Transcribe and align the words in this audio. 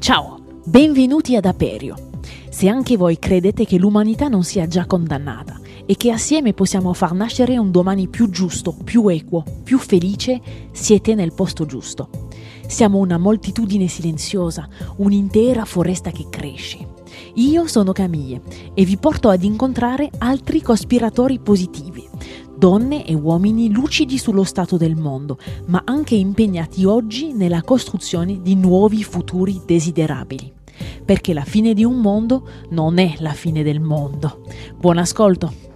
Ciao, 0.00 0.38
benvenuti 0.64 1.36
ad 1.36 1.44
Aperio. 1.44 1.94
Se 2.48 2.68
anche 2.68 2.96
voi 2.96 3.18
credete 3.18 3.66
che 3.66 3.76
l'umanità 3.76 4.28
non 4.28 4.44
sia 4.44 4.66
già 4.66 4.86
condannata 4.86 5.60
e 5.84 5.94
che 5.94 6.10
assieme 6.10 6.54
possiamo 6.54 6.94
far 6.94 7.12
nascere 7.12 7.58
un 7.58 7.70
domani 7.70 8.08
più 8.08 8.30
giusto, 8.30 8.74
più 8.82 9.06
equo, 9.08 9.44
più 9.62 9.76
felice, 9.76 10.40
siete 10.72 11.14
nel 11.14 11.34
posto 11.34 11.66
giusto. 11.66 12.08
Siamo 12.66 12.96
una 12.96 13.18
moltitudine 13.18 13.88
silenziosa, 13.88 14.66
un'intera 14.96 15.66
foresta 15.66 16.10
che 16.10 16.28
cresce. 16.30 16.78
Io 17.34 17.66
sono 17.66 17.92
Camille 17.92 18.40
e 18.72 18.84
vi 18.86 18.96
porto 18.96 19.28
ad 19.28 19.44
incontrare 19.44 20.08
altri 20.16 20.62
cospiratori 20.62 21.40
positivi, 21.40 22.08
donne 22.60 23.06
e 23.06 23.14
uomini 23.14 23.72
lucidi 23.72 24.18
sullo 24.18 24.44
stato 24.44 24.76
del 24.76 24.94
mondo, 24.94 25.38
ma 25.68 25.80
anche 25.86 26.14
impegnati 26.14 26.84
oggi 26.84 27.32
nella 27.32 27.62
costruzione 27.62 28.42
di 28.42 28.54
nuovi 28.54 29.02
futuri 29.02 29.62
desiderabili. 29.64 30.52
Perché 31.02 31.32
la 31.32 31.44
fine 31.44 31.72
di 31.72 31.84
un 31.84 32.00
mondo 32.00 32.46
non 32.68 32.98
è 32.98 33.14
la 33.20 33.32
fine 33.32 33.62
del 33.62 33.80
mondo. 33.80 34.46
Buon 34.76 34.98
ascolto! 34.98 35.68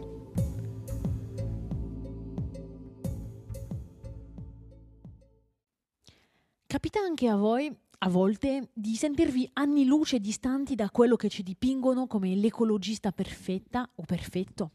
Capita 6.66 7.00
anche 7.00 7.28
a 7.28 7.36
voi 7.36 7.74
a 7.98 8.08
volte 8.10 8.68
di 8.74 8.94
sentirvi 8.94 9.48
anni 9.54 9.86
luce 9.86 10.18
distanti 10.18 10.74
da 10.74 10.90
quello 10.90 11.16
che 11.16 11.30
ci 11.30 11.42
dipingono 11.42 12.06
come 12.06 12.34
l'ecologista 12.34 13.10
perfetta 13.10 13.88
o 13.94 14.02
perfetto. 14.04 14.72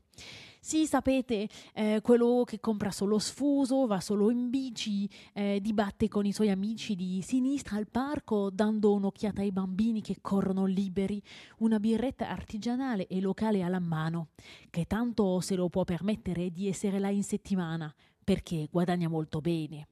Sì, 0.61 0.85
sapete, 0.85 1.47
eh, 1.73 2.01
quello 2.03 2.43
che 2.45 2.59
compra 2.59 2.91
solo 2.91 3.17
sfuso, 3.17 3.87
va 3.87 4.01
solo 4.01 4.29
in 4.29 4.49
bici, 4.49 5.09
eh, 5.33 5.59
dibatte 5.61 6.09
con 6.09 6.25
i 6.25 6.33
suoi 6.33 6.49
amici 6.49 6.95
di 6.95 7.21
sinistra 7.21 7.77
al 7.77 7.87
parco, 7.87 8.49
dando 8.49 8.93
un'occhiata 8.93 9.39
ai 9.39 9.51
bambini 9.51 10.01
che 10.01 10.17
corrono 10.19 10.65
liberi, 10.65 11.21
una 11.59 11.79
birretta 11.79 12.29
artigianale 12.29 13.07
e 13.07 13.21
locale 13.21 13.61
alla 13.61 13.79
mano, 13.79 14.29
che 14.69 14.85
tanto 14.85 15.39
se 15.39 15.55
lo 15.55 15.69
può 15.69 15.85
permettere 15.85 16.51
di 16.51 16.67
essere 16.67 16.99
là 16.99 17.09
in 17.09 17.23
settimana, 17.23 17.93
perché 18.21 18.67
guadagna 18.69 19.07
molto 19.07 19.39
bene. 19.39 19.87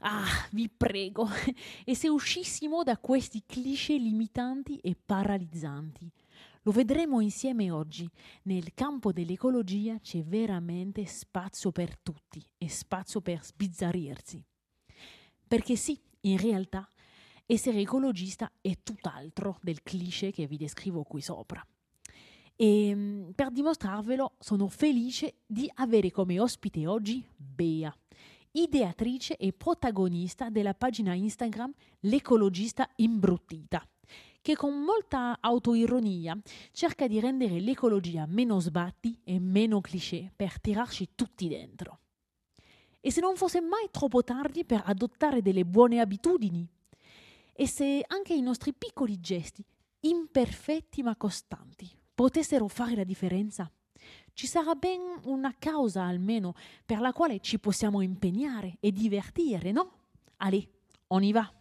Ah, 0.00 0.26
vi 0.52 0.68
prego, 0.68 1.28
e 1.84 1.94
se 1.94 2.08
uscissimo 2.08 2.82
da 2.84 2.98
questi 2.98 3.42
cliché 3.46 3.96
limitanti 3.96 4.76
e 4.78 4.94
paralizzanti? 4.94 6.08
Lo 6.62 6.72
vedremo 6.72 7.20
insieme 7.20 7.70
oggi. 7.70 8.08
Nel 8.44 8.74
campo 8.74 9.12
dell'ecologia 9.12 9.98
c'è 10.00 10.22
veramente 10.24 11.06
spazio 11.06 11.72
per 11.72 11.98
tutti 11.98 12.44
e 12.58 12.68
spazio 12.68 13.20
per 13.20 13.44
sbizzarrirsi. 13.44 14.44
Perché 15.46 15.76
sì, 15.76 15.98
in 16.22 16.38
realtà, 16.38 16.90
essere 17.46 17.80
ecologista 17.80 18.50
è 18.60 18.76
tutt'altro 18.82 19.58
del 19.62 19.82
cliché 19.82 20.30
che 20.30 20.46
vi 20.46 20.56
descrivo 20.56 21.04
qui 21.04 21.22
sopra. 21.22 21.64
E 22.54 22.94
mm, 22.94 23.30
per 23.30 23.50
dimostrarvelo 23.50 24.34
sono 24.38 24.68
felice 24.68 25.36
di 25.46 25.70
avere 25.76 26.10
come 26.10 26.40
ospite 26.40 26.86
oggi 26.86 27.24
Bea, 27.36 27.96
ideatrice 28.50 29.36
e 29.36 29.52
protagonista 29.52 30.50
della 30.50 30.74
pagina 30.74 31.14
Instagram 31.14 31.72
L'ecologista 32.00 32.90
imbruttita 32.96 33.86
che 34.40 34.56
con 34.56 34.80
molta 34.82 35.38
autoironia 35.40 36.38
cerca 36.72 37.06
di 37.06 37.20
rendere 37.20 37.60
l'ecologia 37.60 38.26
meno 38.26 38.60
sbatti 38.60 39.20
e 39.24 39.38
meno 39.38 39.80
cliché 39.80 40.32
per 40.34 40.60
tirarci 40.60 41.10
tutti 41.14 41.48
dentro. 41.48 42.00
E 43.00 43.10
se 43.10 43.20
non 43.20 43.36
fosse 43.36 43.60
mai 43.60 43.88
troppo 43.90 44.24
tardi 44.24 44.64
per 44.64 44.82
adottare 44.84 45.42
delle 45.42 45.64
buone 45.64 46.00
abitudini? 46.00 46.66
E 47.52 47.66
se 47.66 48.04
anche 48.06 48.34
i 48.34 48.40
nostri 48.40 48.72
piccoli 48.72 49.20
gesti, 49.20 49.64
imperfetti 50.00 51.02
ma 51.02 51.16
costanti, 51.16 51.90
potessero 52.14 52.68
fare 52.68 52.94
la 52.94 53.04
differenza? 53.04 53.70
Ci 54.32 54.46
sarà 54.46 54.74
ben 54.74 55.00
una 55.24 55.54
causa 55.58 56.04
almeno 56.04 56.54
per 56.86 57.00
la 57.00 57.12
quale 57.12 57.40
ci 57.40 57.58
possiamo 57.58 58.00
impegnare 58.00 58.76
e 58.80 58.92
divertire, 58.92 59.72
no? 59.72 59.92
Allez, 60.36 60.68
on 61.08 61.24
y 61.24 61.32
va! 61.32 61.57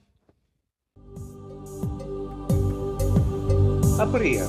Aprire, 4.00 4.46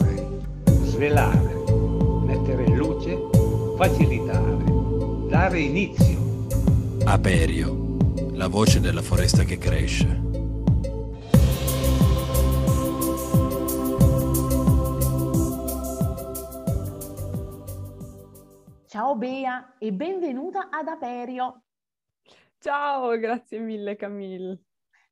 svelare, 0.64 1.54
mettere 2.22 2.64
in 2.64 2.76
luce, 2.76 3.18
facilitare, 3.78 4.56
dare 5.28 5.60
inizio. 5.60 6.46
Aperio, 7.04 7.96
la 8.32 8.48
voce 8.48 8.78
della 8.80 9.00
foresta 9.00 9.44
che 9.44 9.56
cresce. 9.56 10.26
Ciao 18.86 19.16
Bea 19.16 19.76
e 19.78 19.92
benvenuta 19.92 20.68
ad 20.70 20.88
Aperio. 20.88 21.62
Ciao, 22.58 23.16
grazie 23.16 23.60
mille 23.60 23.96
Camille. 23.96 24.67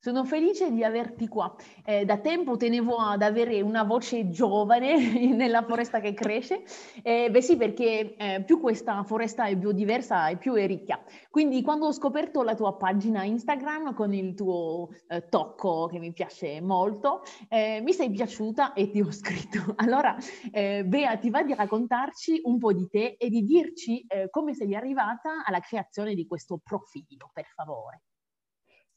Sono 0.07 0.25
felice 0.25 0.71
di 0.71 0.85
averti 0.85 1.27
qua. 1.27 1.53
Eh, 1.85 2.05
da 2.05 2.19
tempo 2.19 2.57
tenevo 2.57 2.95
ad 2.95 3.23
avere 3.23 3.61
una 3.61 3.83
voce 3.83 4.29
giovane 4.29 4.95
nella 5.35 5.65
foresta 5.65 5.99
che 5.99 6.15
cresce. 6.15 6.63
Eh, 7.03 7.29
beh 7.29 7.43
sì, 7.43 7.57
perché 7.57 8.15
eh, 8.15 8.45
più 8.45 8.61
questa 8.61 9.03
foresta 9.03 9.47
è 9.47 9.57
biodiversa 9.57 10.29
e 10.29 10.37
più 10.37 10.55
è 10.55 10.65
ricca. 10.65 11.03
Quindi 11.29 11.61
quando 11.61 11.87
ho 11.87 11.93
scoperto 11.93 12.45
la 12.45 12.55
tua 12.55 12.77
pagina 12.77 13.25
Instagram 13.25 13.95
con 13.95 14.15
il 14.15 14.35
tuo 14.35 14.91
eh, 15.09 15.27
tocco 15.29 15.89
che 15.89 15.99
mi 15.99 16.13
piace 16.13 16.61
molto, 16.61 17.23
eh, 17.49 17.81
mi 17.83 17.93
sei 17.93 18.09
piaciuta 18.09 18.75
e 18.75 18.91
ti 18.91 19.01
ho 19.01 19.11
scritto. 19.11 19.75
Allora, 19.87 20.17
eh, 20.53 20.85
Bea, 20.85 21.17
ti 21.17 21.31
va 21.31 21.43
di 21.43 21.53
raccontarci 21.53 22.43
un 22.45 22.59
po' 22.59 22.73
di 22.73 22.87
te 22.89 23.17
e 23.19 23.29
di 23.29 23.43
dirci 23.43 24.07
come 24.31 24.55
sei 24.55 24.77
arrivata 24.77 25.43
alla 25.45 25.59
creazione 25.59 26.15
di 26.15 26.27
questo 26.27 26.61
profilo, 26.63 27.29
per 27.33 27.47
favore. 27.47 28.03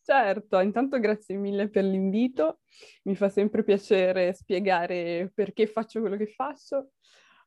Certo, 0.09 0.59
intanto 0.59 0.99
grazie 0.99 1.35
mille 1.35 1.69
per 1.69 1.83
l'invito, 1.83 2.61
mi 3.03 3.15
fa 3.15 3.29
sempre 3.29 3.63
piacere 3.63 4.33
spiegare 4.33 5.31
perché 5.31 5.67
faccio 5.67 5.99
quello 5.99 6.17
che 6.17 6.25
faccio. 6.25 6.93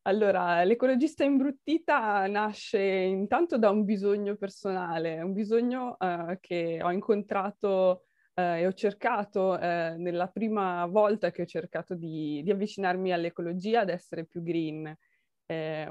Allora, 0.02 0.62
l'ecologista 0.62 1.24
imbruttita 1.24 2.24
nasce 2.28 2.80
intanto 2.80 3.58
da 3.58 3.70
un 3.70 3.84
bisogno 3.84 4.36
personale, 4.36 5.20
un 5.22 5.32
bisogno 5.32 5.96
uh, 5.98 6.36
che 6.38 6.78
ho 6.80 6.92
incontrato 6.92 8.04
uh, 8.34 8.40
e 8.40 8.64
ho 8.64 8.72
cercato 8.74 9.54
uh, 9.54 9.58
nella 10.00 10.28
prima 10.28 10.86
volta 10.86 11.32
che 11.32 11.42
ho 11.42 11.46
cercato 11.46 11.96
di, 11.96 12.42
di, 12.44 12.50
avvicinarmi 12.52 13.10
all'ecologia, 13.12 13.80
ad 13.80 13.88
essere 13.88 14.24
più 14.24 14.40
green. 14.40 14.96
Eh, 15.46 15.88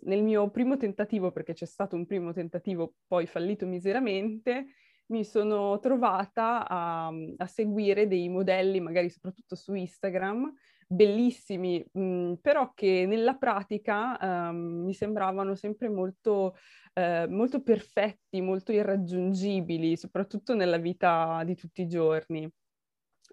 nel 0.00 0.22
mio 0.22 0.50
primo 0.50 0.78
tentativo, 0.78 1.30
perché 1.30 1.52
c'è 1.52 1.66
stato 1.66 1.94
un 1.94 2.06
primo 2.06 2.32
tentativo 2.32 2.94
poi 3.06 3.26
fallito 3.26 3.66
miseramente, 3.66 4.64
mi 5.08 5.24
sono 5.24 5.78
trovata 5.78 6.66
a, 6.66 7.12
a, 7.36 7.46
seguire 7.46 8.06
dei 8.08 8.28
modelli, 8.28 8.80
magari 8.80 9.08
soprattutto 9.10 9.54
su 9.54 9.74
Instagram, 9.74 10.52
bellissimi, 10.86 11.84
mh, 11.92 12.34
però 12.40 12.72
che 12.74 13.04
nella 13.06 13.34
pratica 13.34 14.18
um, 14.50 14.84
mi 14.84 14.94
sembravano 14.94 15.54
sempre 15.54 15.88
molto, 15.88 16.56
eh, 16.94 17.26
molto 17.28 17.62
perfetti, 17.62 18.40
molto 18.40 18.72
irraggiungibili, 18.72 19.96
soprattutto 19.96 20.54
nella 20.54 20.78
vita 20.78 21.42
di 21.44 21.54
tutti 21.54 21.82
i 21.82 21.88
giorni. 21.88 22.48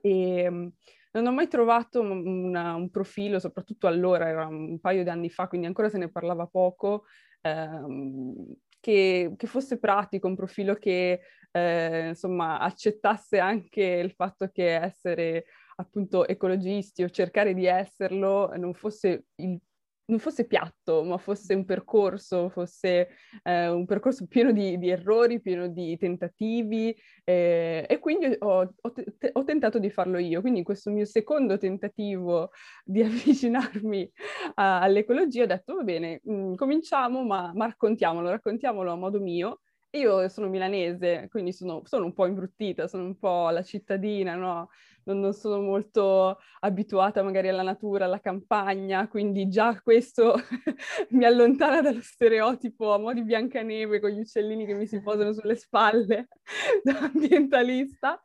E, 0.02 0.48
um, 0.48 0.72
non 1.14 1.28
ho 1.28 1.32
mai 1.32 1.48
trovato 1.48 2.02
una, 2.02 2.74
un 2.74 2.90
profilo, 2.90 3.40
soprattutto 3.40 3.88
allora, 3.88 4.28
era 4.28 4.48
un 4.48 4.80
paio 4.80 5.04
di 5.04 5.10
anni 5.10 5.30
fa, 5.30 5.48
quindi 5.48 5.68
ancora 5.68 5.90
se 5.90 6.00
ne 6.00 6.10
parlava 6.10 6.48
poco, 6.48 7.06
ehm, 7.42 8.34
che, 8.80 9.34
che, 9.38 9.48
fosse 9.48 9.78
pratico, 9.80 10.28
un 10.28 10.36
profilo 10.36 10.74
che 10.76 11.22
eh, 11.54 12.08
insomma 12.10 12.60
accettasse 12.60 13.40
anche 13.40 13.84
il 13.84 14.12
fatto 14.12 14.50
che 14.52 14.76
essere 14.76 15.46
appunto 15.76 16.28
ecologisti 16.28 17.04
o 17.04 17.10
cercare 17.10 17.54
di 17.54 17.66
esserlo 17.66 18.52
non 18.58 18.74
fosse 18.74 19.26
il 19.36 19.60
non 20.06 20.20
fosse 20.20 20.46
piatto, 20.46 21.04
ma 21.04 21.18
fosse 21.18 21.54
un 21.54 21.64
percorso, 21.64 22.50
fosse 22.50 23.10
eh, 23.44 23.70
un 23.70 23.86
percorso 23.86 24.28
pieno 24.28 24.52
di, 24.52 24.78
di, 24.78 24.90
errori, 24.90 25.40
pieno 25.40 25.68
di 25.68 25.98
tentativi 25.98 26.94
eh, 27.24 27.86
e 27.88 28.00
quindi 28.00 28.36
ho, 28.40 28.74
ho, 28.82 28.92
te- 28.92 29.30
ho, 29.32 29.44
tentato 29.46 29.80
di 29.80 29.90
farlo 29.90 30.18
io. 30.18 30.42
Quindi 30.42 30.60
in 30.60 30.66
questo 30.66 30.92
mio 30.92 31.06
secondo 31.06 31.58
tentativo 31.58 32.52
di 32.84 33.02
avvicinarmi 33.04 34.12
a, 34.56 34.82
all'ecologia 34.82 35.44
ho 35.44 35.48
detto 35.48 35.76
va 35.76 35.84
bene, 35.84 36.20
mh, 36.24 36.34
mm, 36.34 36.56
cominciamo, 36.56 37.24
ma, 37.24 37.52
ma 37.56 37.66
raccontiamolo, 37.68 38.30
raccontiamolo 38.30 38.92
a 38.92 38.96
modo 38.96 39.22
mio 39.22 39.62
io 39.94 40.28
sono 40.30 40.50
milanese, 40.50 41.28
quindi 41.30 41.54
sono, 41.54 41.82
sono, 41.86 42.06
un 42.06 42.14
po' 42.14 42.26
imbruttita, 42.26 42.88
sono 42.88 43.04
un 43.04 43.18
po' 43.18 43.50
la 43.50 43.62
cittadina, 43.64 44.36
no? 44.36 44.70
non, 45.06 45.20
non, 45.20 45.34
sono 45.34 45.62
molto 45.62 46.40
abituata 46.60 47.24
magari 47.24 47.50
alla 47.50 47.64
natura, 47.64 48.06
alla 48.06 48.20
campagna, 48.20 49.08
quindi 49.08 49.48
già 49.50 49.80
questo 49.82 50.36
mi 51.12 51.26
allontana 51.26 51.82
dallo 51.82 52.02
stereotipo 52.02 52.94
a 52.94 52.98
mo' 52.98 53.14
di 53.14 53.24
Biancaneve 53.24 54.00
con 54.00 54.10
gli 54.12 54.20
uccellini 54.20 54.66
che 54.66 54.74
mi 54.74 54.88
si 54.88 55.02
posano 55.02 55.34
sulle 55.34 55.56
spalle 55.56 56.28
da 56.84 57.00
ambientalista. 57.00 58.20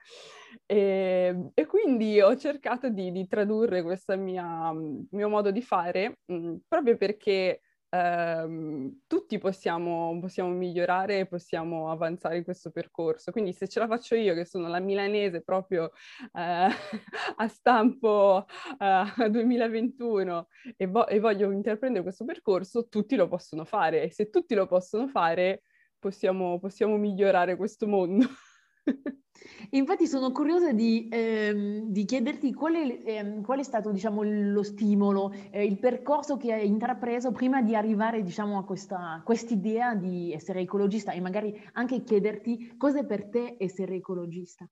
E, 0.64 1.50
e, 1.55 1.67
quindi 1.67 2.21
ho 2.21 2.37
cercato 2.37 2.88
di, 2.91 3.11
di 3.11 3.26
tradurre 3.26 3.82
questo 3.82 4.17
mio 4.17 5.29
modo 5.29 5.50
di 5.50 5.62
fare 5.62 6.19
mh, 6.26 6.56
proprio 6.67 6.97
perché 6.97 7.61
ehm, 7.90 9.00
tutti 9.06 9.38
possiamo, 9.38 10.19
possiamo 10.20 10.50
migliorare 10.50 11.20
e 11.20 11.26
possiamo 11.26 11.90
avanzare 11.90 12.38
in 12.38 12.44
questo 12.44 12.70
percorso. 12.70 13.31
Quindi 13.32 13.52
se 13.52 13.69
ce 13.69 13.81
la 13.81 13.87
faccio 13.87 14.14
io, 14.14 14.35
che 14.35 14.44
sono 14.44 14.69
la 14.69 14.81
milanese 14.81 15.43
proprio 15.43 15.90
eh, 16.32 16.69
a 17.37 17.49
stampo 17.49 18.46
eh, 18.79 19.29
2021 19.31 20.49
e, 20.76 20.87
vo- 20.87 21.06
e 21.06 21.20
voglio 21.20 21.50
intraprendere 21.50 22.02
questo 22.02 22.25
percorso, 22.25 22.88
tutti 22.88 23.17
lo 23.17 23.29
possono 23.29 23.64
fare. 23.64 24.02
E 24.02 24.12
se 24.12 24.31
tutti 24.31 24.55
lo 24.55 24.67
possono 24.67 25.08
fare, 25.08 25.62
possiamo, 25.99 26.58
possiamo 26.58 26.96
migliorare 26.96 27.56
questo 27.56 27.87
mondo. 27.87 28.26
Infatti 29.70 30.06
sono 30.06 30.32
curiosa 30.32 30.73
di, 30.73 31.08
ehm, 31.11 31.90
di 31.90 32.05
chiederti 32.05 32.52
qual 32.55 32.75
è, 32.75 33.02
ehm, 33.05 33.43
qual 33.43 33.58
è, 33.61 33.62
stato 33.62 33.90
diciamo, 33.93 34.23
lo 34.23 34.62
stimolo, 34.62 35.32
eh, 35.50 35.64
il 35.64 35.79
percorso 35.79 36.37
che 36.37 36.52
hai 36.52 36.67
intrapreso 36.67 37.32
prima 37.32 37.62
di 37.62 37.75
arrivare 37.76 38.23
diciamo, 38.23 38.58
a 38.58 38.64
questa 38.64 39.23
idea 39.55 39.94
di 39.94 40.32
essere 40.32 40.61
ecologista 40.61 41.12
e 41.12 41.20
magari 41.20 41.55
anche 41.73 42.02
chiederti 42.02 42.76
cosa 42.76 43.00
è 43.00 43.06
per 43.06 43.29
te 43.29 43.56
essere 43.58 43.96
ecologista. 43.96 44.69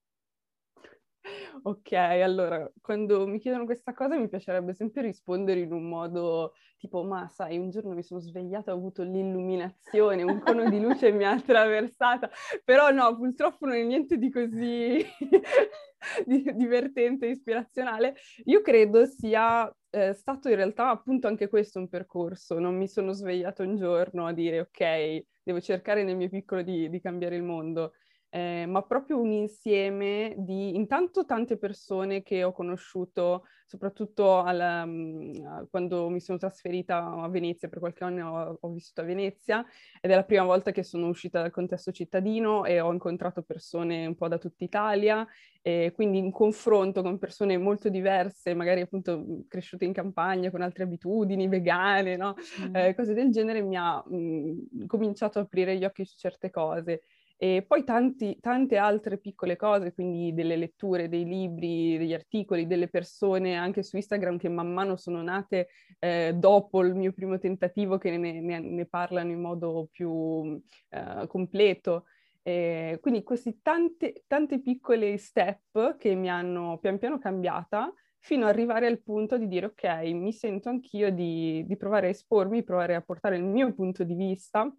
Ok, 1.63 1.93
allora, 1.93 2.71
quando 2.81 3.27
mi 3.27 3.39
chiedono 3.39 3.65
questa 3.65 3.93
cosa 3.93 4.17
mi 4.17 4.29
piacerebbe 4.29 4.75
sempre 4.75 5.03
rispondere 5.03 5.61
in 5.61 5.73
un 5.73 5.89
modo 5.89 6.53
tipo, 6.77 7.03
ma 7.03 7.29
sai, 7.29 7.59
un 7.59 7.71
giorno 7.71 7.95
mi 7.95 8.03
sono 8.03 8.21
svegliata, 8.21 8.73
ho 8.73 8.77
avuto 8.77 9.03
l'illuminazione, 9.03 10.23
un 10.23 10.41
cono 10.41 10.69
di 10.69 10.79
luce 10.81 11.11
mi 11.11 11.25
ha 11.25 11.33
attraversata, 11.33 12.31
però 12.65 12.91
no, 12.91 13.17
purtroppo 13.17 13.67
non 13.67 13.75
è 13.77 13.83
niente 13.83 14.19
di 14.19 14.31
così 14.31 15.05
divertente, 16.25 17.27
ispirazionale. 17.27 18.15
Io 18.45 18.61
credo 18.61 19.05
sia 19.07 19.73
eh, 19.91 20.13
stato 20.13 20.49
in 20.49 20.57
realtà 20.57 20.91
appunto 20.91 21.27
anche 21.27 21.49
questo 21.49 21.79
un 21.79 21.89
percorso, 21.89 22.59
non 22.59 22.77
mi 22.77 22.87
sono 22.89 23.13
svegliata 23.13 23.63
un 23.63 23.77
giorno 23.77 24.27
a 24.27 24.33
dire, 24.33 24.61
ok, 24.61 25.25
devo 25.43 25.61
cercare 25.61 26.05
nel 26.05 26.17
mio 26.17 26.29
piccolo 26.29 26.63
di, 26.63 26.89
di 26.89 27.01
cambiare 27.01 27.37
il 27.37 27.43
mondo 27.43 27.93
eh, 28.31 28.67
ma 28.67 28.83
proprio 28.83 29.21
un 29.21 29.31
insieme 29.31 30.35
di 30.37 30.75
intanto 30.75 31.25
tante 31.25 31.57
persone 31.57 32.23
che 32.23 32.45
ho 32.45 32.53
conosciuto, 32.53 33.45
soprattutto 33.65 34.39
al, 34.41 34.85
um, 34.85 35.69
quando 35.71 36.09
mi 36.09 36.21
sono 36.21 36.37
trasferita 36.37 37.05
a 37.05 37.29
Venezia, 37.29 37.69
per 37.69 37.79
qualche 37.79 38.05
anno 38.05 38.31
ho, 38.31 38.59
ho, 38.61 38.71
vissuto 38.71 39.01
a 39.01 39.05
Venezia 39.05 39.65
ed 40.01 40.11
è 40.11 40.15
la 40.15 40.25
prima 40.25 40.45
volta 40.45 40.71
che 40.71 40.83
sono 40.83 41.09
uscita 41.09 41.41
dal 41.41 41.51
contesto 41.51 41.93
cittadino 41.93 42.65
e 42.65 42.81
ho 42.81 42.93
incontrato 42.93 43.43
persone 43.43 44.07
un 44.07 44.15
po' 44.15 44.29
da 44.29 44.39
tutta 44.39 44.65
Italia 44.65 45.27
e 45.63 45.93
quindi 45.95 46.19
in 46.19 46.31
confronto 46.31 47.03
con 47.03 47.19
persone 47.19 47.59
molto 47.59 47.89
diverse, 47.89 48.55
magari 48.55 48.83
appunto 48.83 49.45
cresciute 49.49 49.85
in 49.85 49.93
campagna 49.93 50.51
con 50.51 50.63
altre 50.63 50.85
abitudini 50.85 51.49
vegane, 51.49 52.17
no? 52.17 52.35
mm. 52.69 52.77
eh, 52.77 52.95
cose 52.95 53.15
del 53.15 53.31
genere, 53.31 53.63
mi 53.63 53.77
ha 53.77 54.03
mh, 54.07 54.87
cominciato 54.87 55.39
a 55.39 55.43
aprire 55.43 55.77
gli 55.77 55.85
occhi 55.85 56.05
su 56.05 56.17
certe 56.19 56.51
cose. 56.51 57.03
E 57.39 57.65
poi 57.67 57.85
tanti, 57.85 58.39
tante 58.41 58.79
altre 58.79 59.19
piccole 59.19 59.57
cose, 59.57 59.93
quindi 59.93 60.33
delle 60.33 60.57
letture, 60.57 61.09
dei 61.09 61.25
libri, 61.25 61.99
degli 61.99 62.15
articoli, 62.15 62.67
delle 62.67 62.89
persone 62.89 63.57
anche 63.57 63.83
su 63.83 63.97
Instagram 63.97 64.39
che 64.39 64.49
man 64.49 64.73
mano 64.73 64.97
sono 64.97 65.21
nate 65.23 65.69
eh, 65.99 66.33
dopo 66.35 66.83
il 66.83 66.95
mio 66.95 67.13
primo 67.13 67.39
tentativo 67.39 67.99
che 67.99 68.17
ne, 68.17 68.41
ne, 68.41 68.61
ne 68.61 68.87
parlano 68.87 69.31
in 69.33 69.41
modo 69.41 69.89
più 69.93 70.59
eh, 70.89 71.27
completo. 71.27 72.05
Eh, 72.43 72.99
quindi 73.03 73.23
questi 73.23 73.61
tanti, 73.61 74.23
tanti 74.27 74.63
piccoli 74.63 75.19
step 75.19 75.97
che 75.99 76.15
mi 76.15 76.31
hanno 76.31 76.79
pian 76.79 76.97
piano 76.97 77.19
cambiata 77.19 77.93
fino 78.19 78.45
ad 78.45 78.51
arrivare 78.51 78.87
al 78.87 79.03
punto 79.03 79.37
di 79.37 79.47
dire 79.47 79.67
ok, 79.67 79.85
mi 80.13 80.33
sento 80.33 80.69
anch'io 80.69 81.13
di, 81.13 81.65
di 81.67 81.77
provare 81.77 82.07
a 82.07 82.11
espormi, 82.11 82.63
provare 82.63 82.95
a 82.95 83.03
portare 83.03 83.37
il 83.37 83.45
mio 83.45 83.75
punto 83.75 84.05
di 84.05 84.15
vista 84.15 84.73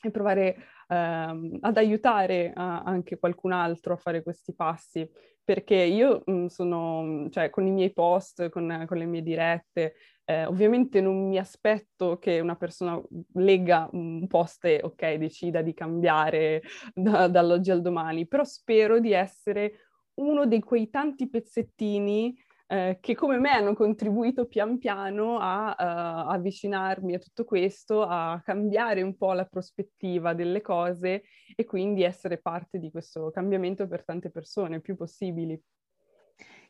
e 0.00 0.10
provare 0.10 0.56
ehm, 0.88 1.58
ad 1.60 1.76
aiutare 1.76 2.52
a, 2.54 2.82
anche 2.82 3.18
qualcun 3.18 3.52
altro 3.52 3.94
a 3.94 3.96
fare 3.96 4.22
questi 4.22 4.54
passi, 4.54 5.08
perché 5.44 5.76
io 5.76 6.22
mh, 6.24 6.46
sono, 6.46 7.28
cioè 7.30 7.50
con 7.50 7.66
i 7.66 7.70
miei 7.70 7.92
post, 7.92 8.48
con, 8.50 8.84
con 8.86 8.98
le 8.98 9.06
mie 9.06 9.22
dirette, 9.22 9.94
eh, 10.24 10.44
ovviamente 10.44 11.00
non 11.00 11.26
mi 11.26 11.38
aspetto 11.38 12.18
che 12.18 12.38
una 12.40 12.54
persona 12.56 13.00
legga 13.34 13.88
un 13.92 14.26
post 14.26 14.66
e 14.66 14.80
ok, 14.82 15.14
decida 15.14 15.62
di 15.62 15.72
cambiare 15.72 16.62
da, 16.92 17.28
dall'oggi 17.28 17.70
al 17.70 17.80
domani, 17.80 18.26
però 18.28 18.44
spero 18.44 19.00
di 19.00 19.12
essere 19.12 19.86
uno 20.18 20.46
di 20.46 20.60
quei 20.60 20.90
tanti 20.90 21.30
pezzettini 21.30 22.36
eh, 22.70 22.98
che 23.00 23.14
come 23.14 23.38
me 23.38 23.50
hanno 23.50 23.72
contribuito 23.72 24.46
pian 24.46 24.76
piano 24.76 25.38
a 25.40 25.70
uh, 25.70 26.30
avvicinarmi 26.30 27.14
a 27.14 27.18
tutto 27.18 27.44
questo, 27.44 28.02
a 28.02 28.42
cambiare 28.44 29.00
un 29.00 29.16
po' 29.16 29.32
la 29.32 29.46
prospettiva 29.46 30.34
delle 30.34 30.60
cose 30.60 31.22
e 31.56 31.64
quindi 31.64 32.02
essere 32.02 32.38
parte 32.38 32.78
di 32.78 32.90
questo 32.90 33.30
cambiamento 33.30 33.88
per 33.88 34.04
tante 34.04 34.30
persone, 34.30 34.82
più 34.82 34.96
possibili. 34.96 35.58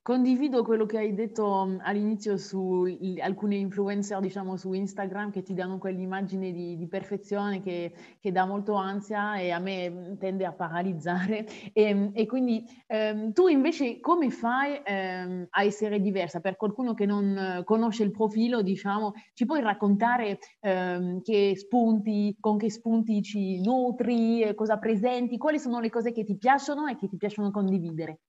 Condivido 0.09 0.63
quello 0.65 0.87
che 0.87 0.97
hai 0.97 1.13
detto 1.13 1.77
all'inizio 1.83 2.39
su 2.39 2.87
alcune 3.21 3.57
influencer, 3.57 4.21
diciamo, 4.21 4.57
su 4.57 4.73
Instagram 4.73 5.31
che 5.31 5.43
ti 5.43 5.53
danno 5.53 5.77
quell'immagine 5.77 6.51
di, 6.51 6.79
di 6.79 6.89
perfezione 6.89 7.61
che, 7.61 7.93
che, 8.19 8.33
dà 8.33 8.47
molto 8.47 8.73
ansia 8.73 9.37
e 9.37 9.51
a 9.51 9.59
me 9.59 10.17
tende 10.19 10.47
a 10.47 10.53
paralizzare. 10.55 11.45
E, 11.75 12.11
e 12.15 12.27
quindi 12.27 12.65
ehm, 12.87 13.33
tu 13.33 13.49
invece 13.49 14.01
come 14.01 14.31
fai 14.31 14.81
ehm, 14.83 15.49
a 15.51 15.63
essere 15.63 16.01
diversa? 16.01 16.41
Per 16.41 16.57
qualcuno 16.57 16.95
che 16.95 17.05
non 17.05 17.61
conosce 17.65 18.03
il 18.03 18.11
profilo, 18.11 18.63
diciamo, 18.63 19.13
ci 19.35 19.45
puoi 19.45 19.61
raccontare 19.61 20.39
ehm, 20.61 21.21
che 21.21 21.53
spunti, 21.55 22.35
con 22.41 22.57
che 22.57 22.71
spunti 22.71 23.21
ci 23.23 23.61
nutri, 23.61 24.51
cosa 24.55 24.79
presenti, 24.79 25.37
quali 25.37 25.59
sono 25.59 25.81
le 25.81 25.91
cose 25.91 26.13
che 26.13 26.25
ti 26.25 26.39
piacciono 26.39 26.87
e 26.87 26.97
che 26.97 27.09
ti 27.09 27.19
piacciono 27.19 27.51
condividere? 27.51 28.21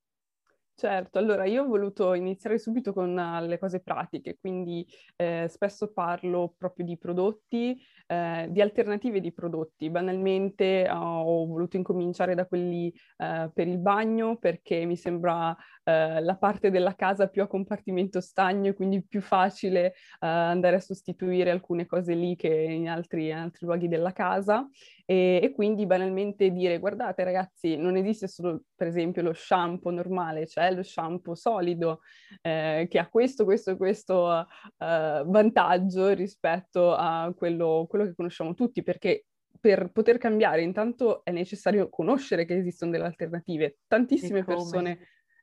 Certo, 0.80 1.20
allora 1.20 1.44
io 1.44 1.64
ho 1.64 1.68
voluto 1.68 2.14
iniziare 2.14 2.58
subito 2.58 2.94
con 2.94 3.10
uh, 3.10 3.46
le 3.46 3.60
cose 3.60 3.81
pratiche, 3.81 4.38
quindi 4.40 4.88
eh, 5.18 5.46
spesso 5.50 5.92
parlo 5.92 6.54
proprio 6.58 6.86
di 6.86 6.98
prodotti, 6.98 7.78
eh, 8.08 8.48
di 8.50 8.62
alternative 8.62 9.20
di 9.20 9.34
prodotti. 9.34 9.90
Banalmente 9.90 10.88
uh, 10.90 10.96
ho 10.96 11.46
voluto 11.48 11.76
incominciare 11.76 12.34
da 12.34 12.46
quelli 12.46 12.94
uh, 13.18 13.52
per 13.52 13.68
il 13.68 13.78
bagno 13.78 14.38
perché 14.38 14.86
mi 14.86 14.96
sembra 14.96 15.54
la 15.90 16.38
parte 16.40 16.70
della 16.70 16.94
casa 16.94 17.30
più 17.30 17.42
a 17.42 17.48
compartimento 17.48 18.22
stagno 18.22 18.70
e 18.70 18.74
quindi 18.76 19.04
più 19.04 19.21
facile 19.21 19.95
andare 20.19 20.76
a 20.76 20.80
sostituire 20.80 21.50
alcune 21.50 21.88
cose 21.88 22.14
lì 22.14 22.36
che 22.36 22.48
in 22.48 22.88
altri, 22.88 23.30
in 23.30 23.38
altri 23.38 23.66
luoghi 23.66 23.88
della 23.88 24.12
casa 24.12 24.69
e, 25.09 25.39
e, 25.42 25.51
quindi 25.54 25.87
banalmente 25.87 26.51
dire 26.51 26.78
guardate 26.78 27.23
ragazzi 27.23 27.75
non 27.75 27.95
esiste 27.95 28.28
solo 28.28 28.66
per 28.75 28.85
esempio 28.85 29.23
lo 29.23 29.33
shampoo 29.33 29.89
normale, 29.89 30.45
c'è 30.45 30.71
lo 30.71 30.83
shampoo 30.83 31.33
solido 31.33 32.01
eh, 32.44 32.85
che 32.87 32.99
ha 32.99 33.09
questo, 33.09 33.44
questo 33.44 33.75
questo 33.75 34.28
uh, 34.28 35.25
vantaggio 35.25 36.09
rispetto 36.09 36.94
a 36.94 37.33
quello, 37.35 37.87
quello 37.89 38.06
che 38.06 38.13
conosciamo 38.13 38.54
tutti 38.54 38.83
perché 38.83 39.25
per 39.59 39.92
poter 39.92 40.19
cambiare 40.19 40.61
intanto 40.61 41.23
è 41.23 41.31
necessario 41.31 41.89
conoscere 41.89 42.45
che 42.45 42.56
esistono 42.56 42.92
delle 42.92 43.06
alternative. 43.06 43.80
Tantissime 43.87 44.44
persone 44.44 44.99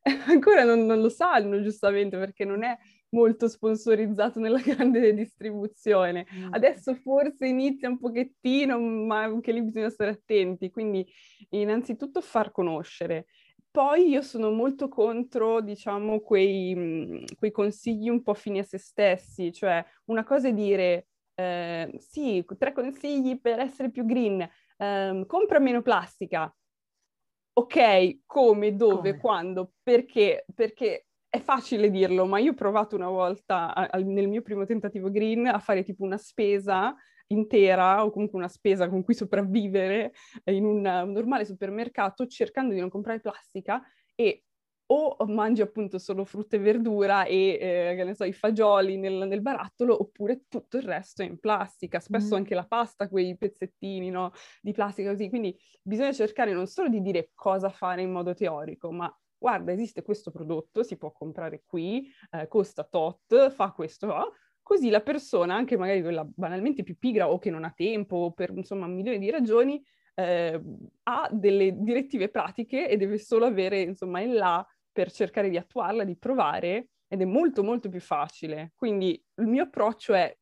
ancora 0.28 0.64
non, 0.64 0.86
non, 0.86 1.00
lo 1.00 1.08
sanno 1.08 1.60
giustamente 1.62 2.16
perché 2.16 2.44
non 2.44 2.62
è 2.62 2.76
molto 3.10 3.48
sponsorizzato 3.48 4.38
nella 4.38 4.60
grande 4.62 5.14
distribuzione. 5.14 6.26
Mm. 6.32 6.52
Adesso 6.52 6.94
forse 6.94 7.46
inizia 7.46 7.88
un 7.88 7.98
pochettino, 7.98 8.78
ma 8.78 9.22
anche 9.22 9.52
lì 9.52 9.62
bisogna 9.62 9.90
stare 9.90 10.10
attenti. 10.10 10.70
Quindi 10.70 11.06
innanzitutto 11.50 12.20
far 12.20 12.52
conoscere. 12.52 13.26
Poi 13.70 14.08
io 14.08 14.22
sono 14.22 14.50
molto 14.50 14.88
contro, 14.88 15.60
diciamo, 15.60 16.20
quei, 16.20 16.74
mm, 16.74 17.24
quei 17.38 17.50
consigli 17.50 18.08
un 18.08 18.22
po' 18.22 18.32
fini 18.34 18.60
a 18.60 18.62
se 18.62 18.78
stessi, 18.78 19.52
cioè 19.52 19.84
una 20.06 20.24
cosa 20.24 20.48
è 20.48 20.54
dire 20.54 21.08
eh, 21.34 21.94
sì, 21.98 22.42
tre 22.56 22.72
consigli 22.72 23.38
per 23.38 23.58
essere 23.58 23.90
più 23.90 24.06
green, 24.06 24.40
eh, 24.78 25.24
compra 25.26 25.58
meno 25.58 25.82
plastica. 25.82 26.50
Ok, 27.58 28.18
come, 28.26 28.76
dove, 28.76 29.10
come? 29.10 29.18
quando, 29.18 29.72
perché? 29.82 30.44
Perché 30.54 31.06
è 31.26 31.40
facile 31.40 31.90
dirlo, 31.90 32.26
ma 32.26 32.38
io 32.38 32.50
ho 32.50 32.54
provato 32.54 32.96
una 32.96 33.08
volta 33.08 33.72
a, 33.74 33.88
a, 33.90 33.98
nel 33.98 34.28
mio 34.28 34.42
primo 34.42 34.66
tentativo 34.66 35.10
green 35.10 35.46
a 35.46 35.58
fare 35.58 35.82
tipo 35.82 36.04
una 36.04 36.18
spesa 36.18 36.94
intera 37.28 38.04
o 38.04 38.10
comunque 38.10 38.38
una 38.38 38.48
spesa 38.48 38.90
con 38.90 39.02
cui 39.02 39.14
sopravvivere 39.14 40.12
in 40.44 40.66
un, 40.66 40.84
un 40.84 41.12
normale 41.12 41.46
supermercato 41.46 42.26
cercando 42.26 42.74
di 42.74 42.80
non 42.80 42.90
comprare 42.90 43.20
plastica 43.20 43.82
e 44.14 44.44
o 44.88 45.16
mangi 45.26 45.62
appunto 45.62 45.98
solo 45.98 46.24
frutta 46.24 46.56
e 46.56 46.60
verdura 46.60 47.24
e, 47.24 47.58
eh, 47.60 47.94
che 47.96 48.04
ne 48.04 48.14
so, 48.14 48.24
i 48.24 48.32
fagioli 48.32 48.96
nel, 48.96 49.26
nel, 49.26 49.42
barattolo, 49.42 50.00
oppure 50.00 50.44
tutto 50.48 50.76
il 50.76 50.84
resto 50.84 51.22
è 51.22 51.26
in 51.26 51.38
plastica, 51.38 51.98
spesso 51.98 52.34
mm. 52.34 52.38
anche 52.38 52.54
la 52.54 52.66
pasta, 52.66 53.08
quei 53.08 53.36
pezzettini 53.36 54.10
no, 54.10 54.32
di 54.60 54.72
plastica 54.72 55.10
così, 55.10 55.28
quindi 55.28 55.56
bisogna 55.82 56.12
cercare 56.12 56.52
non 56.52 56.66
solo 56.66 56.88
di 56.88 57.00
dire 57.00 57.30
cosa 57.34 57.68
fare 57.68 58.02
in 58.02 58.12
modo 58.12 58.34
teorico, 58.34 58.92
ma 58.92 59.12
guarda, 59.36 59.72
esiste 59.72 60.02
questo 60.02 60.30
prodotto, 60.30 60.82
si 60.82 60.96
può 60.96 61.10
comprare 61.12 61.62
qui, 61.66 62.08
eh, 62.30 62.46
costa 62.46 62.84
tot, 62.84 63.50
fa 63.50 63.72
questo, 63.72 64.06
no? 64.06 64.32
così 64.62 64.90
la 64.90 65.00
persona, 65.00 65.54
anche 65.54 65.76
magari 65.76 66.02
quella 66.02 66.24
banalmente 66.24 66.82
più 66.82 66.98
pigra 66.98 67.30
o 67.30 67.38
che 67.38 67.50
non 67.50 67.62
ha 67.62 67.70
tempo 67.70 68.16
o 68.16 68.32
per 68.32 68.50
insomma 68.50 68.86
un 68.86 68.94
milione 68.94 69.18
di 69.18 69.30
ragioni, 69.30 69.80
eh, 70.14 70.60
ha 71.04 71.28
delle 71.30 71.72
direttive 71.76 72.30
pratiche 72.30 72.88
e 72.88 72.96
deve 72.96 73.18
solo 73.18 73.44
avere 73.44 73.82
insomma 73.82 74.20
il 74.22 74.32
là 74.32 74.66
per 74.96 75.12
cercare 75.12 75.50
di 75.50 75.58
attuarla, 75.58 76.04
di 76.04 76.16
provare 76.16 76.88
ed 77.06 77.20
è 77.20 77.26
molto 77.26 77.62
molto 77.62 77.90
più 77.90 78.00
facile. 78.00 78.72
Quindi 78.74 79.22
il 79.34 79.46
mio 79.46 79.64
approccio 79.64 80.14
è 80.14 80.34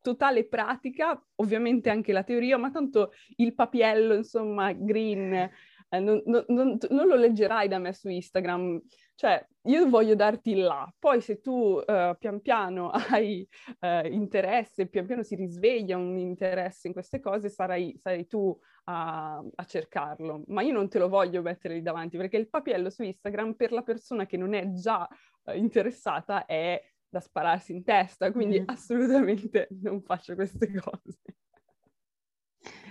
totale 0.00 0.48
pratica, 0.48 1.22
ovviamente 1.34 1.90
anche 1.90 2.14
la 2.14 2.22
teoria, 2.22 2.56
ma 2.56 2.70
tanto 2.70 3.12
il 3.36 3.54
papiello, 3.54 4.14
insomma, 4.14 4.72
green, 4.72 5.34
eh, 5.34 6.00
non, 6.00 6.22
non, 6.24 6.42
non, 6.48 6.78
non, 6.88 7.06
lo 7.06 7.16
leggerai 7.16 7.68
da 7.68 7.78
me 7.78 7.92
su 7.92 8.08
Instagram. 8.08 8.80
Cioè, 9.18 9.44
io 9.62 9.88
voglio 9.88 10.14
darti 10.14 10.50
il 10.50 10.60
là, 10.60 10.88
poi 10.96 11.20
se 11.20 11.40
tu 11.40 11.52
uh, 11.52 12.16
pian 12.16 12.40
piano 12.40 12.90
hai 13.10 13.44
uh, 13.80 14.06
interesse, 14.06 14.86
pian 14.86 15.06
piano 15.06 15.24
si 15.24 15.34
risveglia 15.34 15.96
un 15.96 16.16
interesse 16.18 16.86
in 16.86 16.92
queste 16.92 17.18
cose, 17.18 17.48
sarai, 17.48 17.98
sarai 18.00 18.28
tu 18.28 18.56
a, 18.84 19.42
a, 19.56 19.64
cercarlo. 19.64 20.44
Ma 20.46 20.62
io 20.62 20.72
non 20.72 20.88
te 20.88 21.00
lo 21.00 21.08
voglio 21.08 21.42
mettere 21.42 21.74
lì 21.74 21.82
davanti, 21.82 22.16
perché 22.16 22.36
il 22.36 22.48
papiello 22.48 22.90
su 22.90 23.02
Instagram 23.02 23.54
per 23.54 23.72
la 23.72 23.82
persona 23.82 24.24
che 24.24 24.36
non 24.36 24.54
è 24.54 24.70
già 24.70 25.04
uh, 25.46 25.50
interessata 25.50 26.46
è 26.46 26.80
da 27.08 27.18
spararsi 27.18 27.72
in 27.72 27.82
testa, 27.82 28.30
quindi 28.30 28.60
mm. 28.60 28.64
assolutamente 28.66 29.66
non 29.82 30.00
faccio 30.00 30.36
queste 30.36 30.70
cose. 30.80 31.18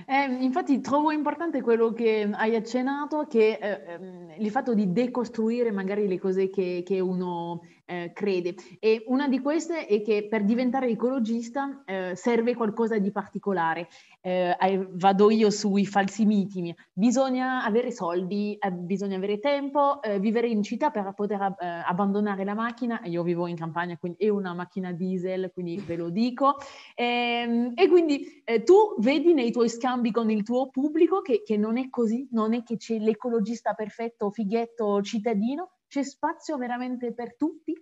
Eh, 0.05 0.23
infatti 0.39 0.79
trovo 0.79 1.11
importante 1.11 1.61
quello 1.61 1.91
che 1.91 2.29
hai 2.31 2.55
accennato, 2.55 3.25
che 3.27 3.57
eh, 3.59 3.81
ehm, 3.87 4.33
il 4.37 4.49
fatto 4.51 4.73
di 4.73 4.91
decostruire 4.91 5.71
magari 5.71 6.07
le 6.07 6.17
cose 6.17 6.49
che, 6.49 6.81
che 6.85 6.99
uno 6.99 7.61
eh, 7.87 8.11
crede. 8.13 8.55
E 8.79 9.03
una 9.07 9.27
di 9.27 9.39
queste 9.39 9.85
è 9.85 10.01
che 10.01 10.27
per 10.29 10.43
diventare 10.43 10.87
ecologista 10.87 11.83
eh, 11.85 12.11
serve 12.15 12.53
qualcosa 12.53 12.97
di 12.97 13.11
particolare. 13.11 13.87
Eh, 14.21 14.55
vado 14.91 15.29
io 15.29 15.49
sui 15.49 15.85
falsi 15.85 16.25
miti. 16.25 16.75
Bisogna 16.91 17.63
avere 17.63 17.91
soldi, 17.91 18.57
eh, 18.59 18.71
bisogna 18.71 19.15
avere 19.15 19.39
tempo, 19.39 20.01
eh, 20.01 20.19
vivere 20.19 20.47
in 20.47 20.63
città 20.63 20.89
per 20.89 21.13
poter 21.15 21.55
eh, 21.59 21.65
abbandonare 21.85 22.43
la 22.43 22.53
macchina. 22.53 22.99
Io 23.05 23.23
vivo 23.23 23.47
in 23.47 23.55
campagna, 23.55 23.97
quindi 23.97 24.25
è 24.25 24.29
una 24.29 24.53
macchina 24.53 24.91
diesel, 24.91 25.51
quindi 25.53 25.77
ve 25.77 25.95
lo 25.95 26.09
dico. 26.09 26.57
Ehm, 26.95 27.71
e 27.75 27.87
quindi 27.87 28.43
tu 28.63 28.95
vedi 28.99 29.33
nei 29.33 29.51
tuoi 29.51 29.66
scambi 29.67 30.11
con 30.11 30.29
il 30.29 30.43
tuo 30.43 30.69
pubblico 30.69 31.21
che, 31.21 31.41
che 31.43 31.57
non 31.57 31.77
è 31.77 31.89
così, 31.89 32.27
non 32.31 32.53
è 32.53 32.63
che 32.63 32.77
c'è 32.77 32.97
l'ecologista 32.99 33.73
perfetto, 33.73 34.31
fighetto, 34.31 35.01
cittadino, 35.01 35.77
c'è 35.87 36.03
spazio 36.03 36.57
veramente 36.57 37.13
per 37.13 37.35
tutti? 37.35 37.73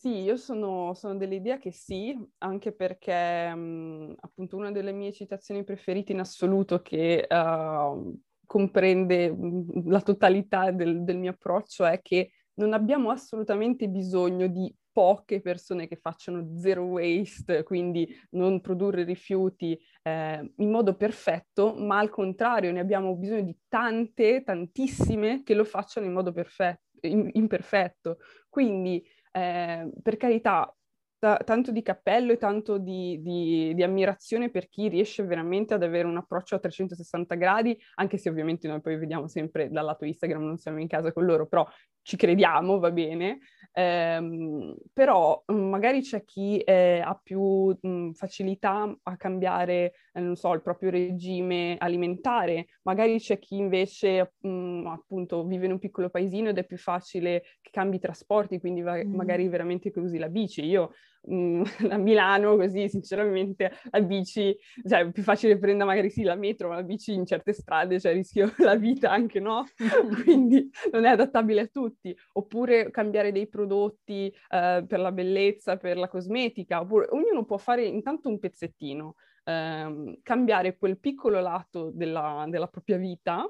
Sì, 0.00 0.20
io 0.20 0.36
sono, 0.36 0.94
sono 0.94 1.16
dell'idea 1.16 1.58
che 1.58 1.72
sì, 1.72 2.16
anche 2.38 2.72
perché 2.72 3.54
mh, 3.54 4.14
appunto 4.20 4.56
una 4.56 4.70
delle 4.70 4.92
mie 4.92 5.12
citazioni 5.12 5.62
preferite 5.62 6.12
in 6.12 6.20
assoluto 6.20 6.80
che 6.80 7.26
uh, 7.28 8.18
comprende 8.46 9.36
la 9.84 10.00
totalità 10.00 10.70
del, 10.70 11.04
del 11.04 11.18
mio 11.18 11.32
approccio 11.32 11.84
è 11.84 12.00
che 12.00 12.30
non 12.54 12.72
abbiamo 12.72 13.10
assolutamente 13.10 13.88
bisogno 13.88 14.46
di 14.46 14.74
poche 14.92 15.40
persone 15.40 15.86
che 15.86 15.96
facciano 15.96 16.56
zero 16.58 16.84
waste, 16.84 17.62
quindi 17.62 18.08
non 18.30 18.60
produrre 18.60 19.04
rifiuti 19.04 19.78
eh, 20.02 20.52
in 20.56 20.70
modo 20.70 20.94
perfetto, 20.94 21.74
ma 21.74 21.98
al 21.98 22.10
contrario 22.10 22.72
ne 22.72 22.80
abbiamo 22.80 23.14
bisogno 23.16 23.42
di 23.42 23.56
tante, 23.68 24.42
tantissime 24.42 25.42
che 25.42 25.54
lo 25.54 25.64
facciano 25.64 26.06
in 26.06 26.12
modo 26.12 26.32
perfetto 26.32 26.88
imperfetto. 27.02 28.18
Quindi, 28.48 29.02
eh, 29.32 29.90
per 30.02 30.16
carità, 30.16 30.72
t- 31.18 31.44
tanto 31.44 31.70
di 31.70 31.82
cappello 31.82 32.32
e 32.32 32.36
tanto 32.36 32.78
di, 32.78 33.20
di, 33.20 33.74
di, 33.74 33.82
ammirazione 33.82 34.50
per 34.50 34.68
chi 34.68 34.88
riesce 34.88 35.22
veramente 35.24 35.74
ad 35.74 35.82
avere 35.82 36.06
un 36.06 36.16
approccio 36.16 36.56
a 36.56 36.58
360 36.58 37.34
gradi, 37.36 37.78
anche 37.96 38.18
se 38.18 38.28
ovviamente 38.28 38.66
noi 38.68 38.80
poi 38.80 38.96
vediamo 38.96 39.28
sempre 39.28 39.70
dal 39.70 39.84
lato 39.84 40.04
Instagram, 40.04 40.42
non 40.42 40.58
siamo 40.58 40.80
in 40.80 40.88
casa 40.88 41.12
con 41.12 41.24
loro, 41.24 41.46
però 41.46 41.66
ci 42.02 42.16
crediamo, 42.16 42.78
va 42.78 42.90
bene. 42.90 43.38
Eh, 43.72 44.74
però 44.92 45.42
magari 45.46 46.00
c'è 46.02 46.24
chi 46.24 46.58
eh, 46.58 47.00
ha 47.04 47.18
più 47.22 47.76
mh, 47.80 48.10
facilità 48.12 48.92
a 49.02 49.16
cambiare, 49.16 49.92
non 50.14 50.36
so, 50.36 50.52
il 50.52 50.62
proprio 50.62 50.90
regime 50.90 51.76
alimentare, 51.78 52.66
magari 52.82 53.18
c'è 53.18 53.38
chi 53.38 53.56
invece 53.56 54.34
mh, 54.40 54.48
mm, 54.48 54.86
appunto 54.86 55.44
vive 55.44 55.66
in 55.66 55.72
un 55.72 55.78
piccolo 55.78 56.10
paesino 56.10 56.48
ed 56.48 56.58
è 56.58 56.64
più 56.64 56.78
facile 56.78 57.42
che 57.60 57.70
cambi 57.70 57.96
i 57.96 58.00
trasporti, 58.00 58.58
quindi 58.58 58.82
va- 58.82 59.02
mm. 59.04 59.14
magari 59.14 59.48
veramente 59.48 59.90
che 59.90 60.00
usi 60.00 60.18
la 60.18 60.28
bici. 60.28 60.64
Io 60.64 60.92
mh, 61.28 61.62
a 61.90 61.96
Milano, 61.98 62.56
così 62.56 62.88
sinceramente 62.88 63.72
la 63.90 64.00
bici, 64.00 64.56
cioè 64.86 65.00
è 65.00 65.10
più 65.10 65.22
facile 65.22 65.58
prendere 65.58 65.88
magari 65.88 66.10
sì 66.10 66.22
la 66.22 66.34
metro, 66.34 66.68
ma 66.68 66.76
la 66.76 66.82
bici 66.82 67.12
in 67.12 67.26
certe 67.26 67.52
strade, 67.52 68.00
cioè 68.00 68.12
rischio 68.12 68.52
la 68.58 68.76
vita 68.76 69.10
anche, 69.10 69.40
no? 69.40 69.66
Quindi 70.24 70.68
non 70.92 71.04
è 71.04 71.10
adattabile 71.10 71.62
a 71.62 71.66
tutti. 71.66 72.16
Oppure 72.32 72.90
cambiare 72.90 73.32
dei 73.32 73.48
prodotti 73.48 74.26
eh, 74.26 74.84
per 74.86 74.98
la 74.98 75.12
bellezza, 75.12 75.76
per 75.76 75.96
la 75.96 76.08
cosmetica, 76.08 76.80
oppure 76.80 77.08
ognuno 77.10 77.44
può 77.44 77.56
fare 77.58 77.84
intanto 77.84 78.28
un 78.28 78.38
pezzettino. 78.38 79.16
Ehm, 79.50 80.20
cambiare 80.22 80.76
quel 80.76 80.98
piccolo 80.98 81.40
lato 81.40 81.90
della, 81.92 82.46
della 82.48 82.68
propria 82.68 82.96
vita 82.98 83.44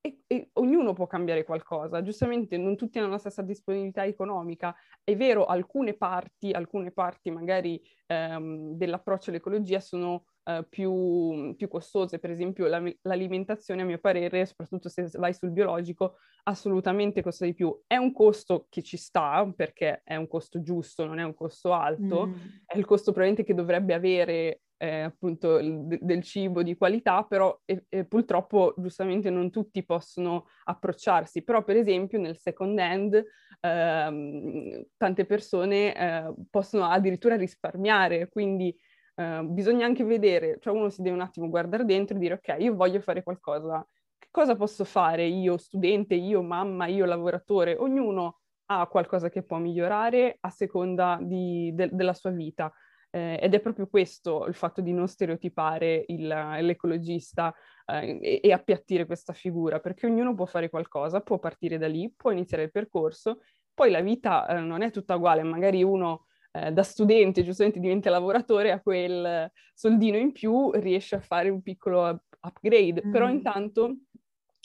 e, 0.00 0.20
e, 0.26 0.50
ognuno 0.54 0.92
può 0.94 1.06
cambiare 1.06 1.44
qualcosa. 1.44 2.02
Giustamente 2.02 2.56
non 2.56 2.76
tutti 2.76 2.98
hanno 2.98 3.10
la 3.10 3.18
stessa 3.18 3.42
disponibilità 3.42 4.04
economica. 4.04 4.74
È 5.02 5.14
vero, 5.14 5.44
alcune 5.44 5.94
parti, 5.94 6.52
alcune 6.52 6.90
parti 6.90 7.30
magari 7.30 7.82
ehm, 8.06 8.72
dell'approccio 8.76 9.30
all'ecologia 9.30 9.80
sono 9.80 10.24
eh, 10.44 10.64
più, 10.68 11.54
più, 11.56 11.68
costose. 11.68 12.18
Per 12.18 12.30
esempio 12.30 12.66
la, 12.66 12.82
l'alimentazione, 13.02 13.82
a 13.82 13.84
mio 13.84 13.98
parere, 13.98 14.46
soprattutto 14.46 14.88
se 14.88 15.08
vai 15.14 15.34
sul 15.34 15.50
biologico, 15.50 16.16
assolutamente 16.44 17.22
costa 17.22 17.44
di 17.44 17.52
più. 17.52 17.82
È 17.86 17.96
un 17.96 18.12
costo 18.12 18.66
che 18.70 18.82
ci 18.82 18.96
sta, 18.96 19.52
perché 19.54 20.02
è 20.04 20.16
un 20.16 20.28
costo 20.28 20.62
giusto, 20.62 21.04
non 21.04 21.18
è 21.18 21.24
un 21.24 21.34
costo 21.34 21.72
alto. 21.72 22.28
Mm. 22.28 22.34
È 22.64 22.78
il 22.78 22.84
costo 22.84 23.10
probabilmente 23.10 23.44
che 23.44 23.54
dovrebbe 23.54 23.92
avere 23.92 24.60
eh, 24.78 25.00
appunto 25.02 25.58
il, 25.58 25.98
del 26.00 26.22
cibo 26.22 26.62
di 26.62 26.76
qualità, 26.76 27.22
però 27.24 27.58
e, 27.64 27.84
e 27.88 28.04
purtroppo 28.04 28.74
giustamente 28.76 29.30
non 29.30 29.50
tutti 29.50 29.84
possono 29.84 30.46
approcciarsi. 30.64 31.42
Però 31.42 31.62
per 31.64 31.76
esempio 31.76 32.18
nel 32.18 32.36
second 32.38 32.78
hand 32.78 33.24
ehm, 33.60 34.84
tante 34.96 35.24
persone 35.24 35.96
eh, 35.96 36.34
possono 36.50 36.86
addirittura 36.86 37.36
risparmiare, 37.36 38.28
quindi 38.28 38.76
eh, 39.16 39.42
bisogna 39.44 39.86
anche 39.86 40.04
vedere, 40.04 40.58
cioè 40.60 40.74
uno 40.74 40.90
si 40.90 41.02
deve 41.02 41.16
un 41.16 41.22
attimo 41.22 41.48
guardare 41.48 41.84
dentro 41.84 42.16
e 42.16 42.20
dire 42.20 42.34
ok, 42.34 42.56
io 42.58 42.74
voglio 42.74 43.00
fare 43.00 43.22
qualcosa, 43.22 43.86
che 44.18 44.28
cosa 44.30 44.56
posso 44.56 44.84
fare 44.84 45.24
io 45.24 45.56
studente, 45.56 46.14
io 46.14 46.42
mamma, 46.42 46.86
io 46.86 47.06
lavoratore? 47.06 47.76
Ognuno 47.76 48.40
ha 48.66 48.86
qualcosa 48.88 49.28
che 49.28 49.42
può 49.42 49.58
migliorare 49.58 50.38
a 50.40 50.50
seconda 50.50 51.18
di, 51.20 51.70
de, 51.74 51.88
della 51.92 52.14
sua 52.14 52.30
vita. 52.30 52.72
Eh, 53.10 53.38
ed 53.40 53.54
è 53.54 53.60
proprio 53.60 53.86
questo 53.86 54.46
il 54.46 54.54
fatto 54.54 54.80
di 54.80 54.92
non 54.92 55.08
stereotipare 55.08 56.04
il, 56.08 56.26
l'ecologista 56.26 57.54
eh, 57.86 58.18
e, 58.20 58.40
e, 58.42 58.52
appiattire 58.52 59.06
questa 59.06 59.32
figura, 59.32 59.80
perché 59.80 60.06
ognuno 60.06 60.34
può 60.34 60.44
fare 60.46 60.68
qualcosa, 60.68 61.20
può 61.20 61.38
partire 61.38 61.78
da 61.78 61.88
lì, 61.88 62.12
può 62.14 62.30
iniziare 62.30 62.64
il 62.64 62.70
percorso, 62.70 63.40
poi 63.72 63.90
la 63.90 64.00
vita 64.00 64.46
eh, 64.46 64.60
non 64.60 64.82
è 64.82 64.90
tutta 64.90 65.16
uguale, 65.16 65.42
magari 65.42 65.82
uno 65.82 66.26
eh, 66.52 66.72
da 66.72 66.82
studente 66.82 67.42
giustamente 67.42 67.78
diventa 67.78 68.10
lavoratore, 68.10 68.72
a 68.72 68.80
quel 68.80 69.50
soldino 69.74 70.16
in 70.16 70.32
più 70.32 70.70
riesce 70.72 71.16
a 71.16 71.20
fare 71.20 71.48
un 71.48 71.62
piccolo 71.62 72.24
upgrade, 72.40 73.02
mm. 73.06 73.12
però 73.12 73.28
intanto 73.28 73.96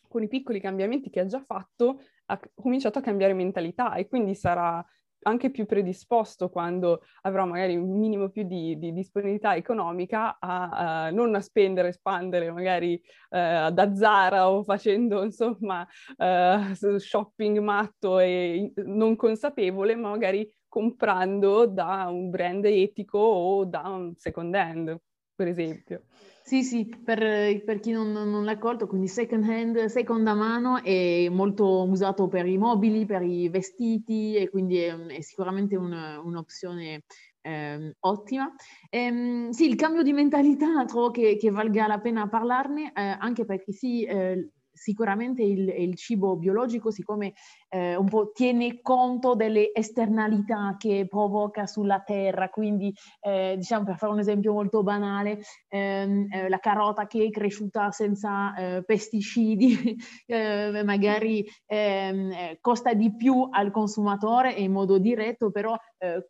con 0.07 0.24
i 0.24 0.27
piccoli 0.27 0.60
cambiamenti 0.60 1.10
che 1.10 1.21
ha 1.21 1.25
già 1.25 1.41
fatto 1.41 2.01
ha 2.25 2.39
cominciato 2.53 3.00
a 3.00 3.01
cambiare 3.01 3.33
mentalità 3.33 3.95
e 3.95 4.07
quindi 4.07 4.36
sarà 4.36 4.86
anche 5.23 5.51
più 5.51 5.65
predisposto 5.65 6.49
quando 6.49 7.01
avrà 7.21 7.45
magari 7.45 7.75
un 7.75 7.97
minimo 7.97 8.29
più 8.29 8.43
di, 8.43 8.77
di 8.77 8.93
disponibilità 8.93 9.55
economica 9.55 10.37
a, 10.39 10.69
a, 10.69 11.09
non 11.11 11.35
a 11.35 11.41
spendere, 11.41 11.89
espandere 11.89 12.51
magari 12.51 12.93
uh, 13.29 13.69
da 13.71 13.93
Zara 13.93 14.49
o 14.49 14.63
facendo 14.63 15.23
insomma 15.23 15.87
uh, 16.17 16.97
shopping 16.97 17.59
matto 17.59 18.19
e 18.19 18.73
non 18.85 19.15
consapevole, 19.15 19.95
ma 19.95 20.09
magari 20.09 20.49
comprando 20.67 21.65
da 21.65 22.07
un 22.09 22.29
brand 22.29 22.63
etico 22.65 23.19
o 23.19 23.65
da 23.65 23.81
un 23.89 24.15
second 24.15 24.55
hand, 24.55 24.97
per 25.35 25.47
esempio. 25.47 26.03
Sì, 26.43 26.63
sì, 26.63 26.86
per, 27.03 27.63
per 27.63 27.79
chi 27.79 27.91
non, 27.91 28.12
non, 28.12 28.43
l'ha 28.43 28.57
colto, 28.57 28.88
quindi 28.88 29.07
second 29.07 29.43
hand, 29.48 29.86
seconda 29.86 30.33
mano 30.33 30.81
è 30.83 31.29
molto 31.29 31.88
usato 31.88 32.27
per 32.27 32.48
i 32.48 32.57
mobili, 32.57 33.05
per 33.05 33.21
i 33.21 33.48
vestiti 33.48 34.36
e 34.36 34.50
quindi 34.50 34.77
è, 34.77 34.95
è 34.95 35.21
sicuramente 35.21 35.75
un, 35.75 35.93
un'opzione 35.93 37.03
eh, 37.41 37.95
ottima. 38.00 38.53
Ehm, 38.89 39.50
sì, 39.51 39.67
il 39.67 39.75
cambio 39.75 40.01
di 40.01 40.13
mentalità 40.13 40.83
trovo 40.86 41.12
che, 41.12 41.38
che 41.38 41.51
valga 41.51 41.88
la 41.88 42.00
pena 42.00 42.27
parlarne, 42.27 42.91
eh, 42.93 43.01
anche 43.19 43.45
perché 43.45 43.71
sì, 43.71 44.03
eh, 44.03 44.50
sicuramente 44.74 45.43
il, 45.43 45.69
il, 45.69 45.95
cibo 45.95 46.36
biologico, 46.38 46.91
siccome 46.91 47.33
eh, 47.73 47.95
un 47.95 48.09
po' 48.09 48.31
tiene 48.33 48.81
conto 48.81 49.33
delle 49.33 49.71
esternalità 49.73 50.75
che 50.77 51.07
provoca 51.09 51.65
sulla 51.65 52.01
terra, 52.01 52.49
quindi 52.49 52.93
eh, 53.21 53.55
diciamo 53.57 53.85
per 53.85 53.97
fare 53.97 54.11
un 54.11 54.19
esempio 54.19 54.51
molto 54.51 54.83
banale, 54.83 55.39
ehm, 55.69 56.27
eh, 56.29 56.49
la 56.49 56.59
carota 56.59 57.07
che 57.07 57.23
è 57.23 57.29
cresciuta 57.29 57.91
senza 57.91 58.53
eh, 58.55 58.83
pesticidi 58.83 59.95
eh, 60.27 60.81
magari 60.83 61.45
ehm, 61.65 62.31
eh, 62.31 62.57
costa 62.59 62.93
di 62.93 63.15
più 63.15 63.47
al 63.49 63.71
consumatore 63.71 64.51
in 64.51 64.71
modo 64.71 64.97
diretto, 64.97 65.49
però 65.51 65.75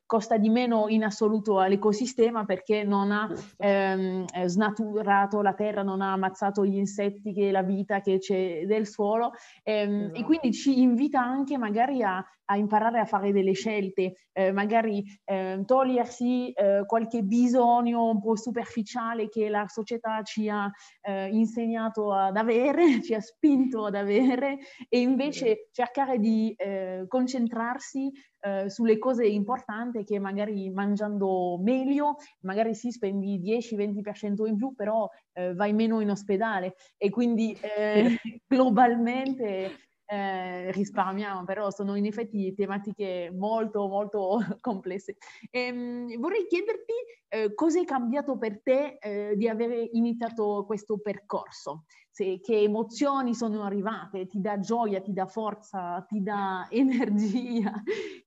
costa 0.05 0.35
di 0.35 0.49
meno 0.49 0.89
in 0.89 1.05
assoluto 1.05 1.59
all'ecosistema 1.59 2.43
perché 2.43 2.83
non 2.83 3.09
ha 3.11 3.31
ehm, 3.57 4.25
snaturato 4.45 5.41
la 5.41 5.53
terra, 5.53 5.81
non 5.81 6.01
ha 6.01 6.11
ammazzato 6.11 6.65
gli 6.65 6.75
insetti, 6.75 7.31
che 7.31 7.51
la 7.51 7.63
vita 7.63 8.01
che 8.01 8.17
c'è 8.17 8.65
del 8.65 8.85
suolo. 8.85 9.31
Ehm, 9.63 10.01
esatto. 10.01 10.19
e 10.19 10.23
quindi 10.23 10.51
ci 10.51 10.81
invita 10.81 11.30
anche 11.31 11.57
magari 11.57 12.03
a, 12.03 12.23
a 12.51 12.57
imparare 12.57 12.99
a 12.99 13.05
fare 13.05 13.31
delle 13.31 13.53
scelte, 13.53 14.13
eh, 14.33 14.51
magari 14.51 15.03
eh, 15.23 15.63
togliersi 15.65 16.51
eh, 16.51 16.83
qualche 16.85 17.23
bisogno 17.23 18.09
un 18.09 18.21
po' 18.21 18.35
superficiale 18.35 19.29
che 19.29 19.49
la 19.49 19.65
società 19.67 20.21
ci 20.23 20.49
ha 20.49 20.69
eh, 21.01 21.29
insegnato 21.29 22.13
ad 22.13 22.35
avere, 22.35 22.83
ci 23.01 23.13
ha 23.13 23.21
spinto 23.21 23.85
ad 23.85 23.95
avere 23.95 24.59
e 24.89 24.99
invece 24.99 25.69
cercare 25.71 26.19
di 26.19 26.53
eh, 26.57 27.05
concentrarsi 27.07 28.11
eh, 28.41 28.69
sulle 28.69 28.97
cose 28.97 29.25
importanti 29.25 30.03
che 30.03 30.19
magari 30.19 30.69
mangiando 30.71 31.57
meglio, 31.61 32.17
magari 32.41 32.75
si 32.75 32.91
spendi 32.91 33.39
10-20% 33.39 34.47
in 34.47 34.55
più, 34.57 34.73
però 34.75 35.07
vai 35.55 35.71
meno 35.73 36.01
in 36.01 36.09
ospedale. 36.09 36.75
E 36.97 37.09
quindi 37.09 37.55
globalmente 38.47 39.90
eh, 40.11 40.71
risparmiamo, 40.73 41.45
però 41.45 41.71
sono 41.71 41.95
in 41.95 42.05
effetti 42.05 42.53
tematiche 42.53 43.31
molto 43.33 43.87
molto 43.87 44.39
complesse. 44.59 45.15
Ehm, 45.49 46.19
vorrei 46.19 46.45
chiederti 46.47 46.93
eh, 47.29 47.53
cosa 47.53 47.79
è 47.79 47.85
cambiato 47.85 48.37
per 48.37 48.61
te 48.61 48.97
eh, 48.99 49.35
di 49.37 49.47
aver 49.47 49.87
iniziato 49.93 50.65
questo 50.65 50.99
percorso, 50.99 51.85
Se, 52.09 52.41
che 52.41 52.59
emozioni 52.59 53.33
sono 53.33 53.63
arrivate, 53.63 54.27
ti 54.27 54.41
dà 54.41 54.59
gioia, 54.59 54.99
ti 54.99 55.13
dà 55.13 55.27
forza, 55.27 56.03
ti 56.05 56.21
dà 56.21 56.67
energia, 56.71 57.71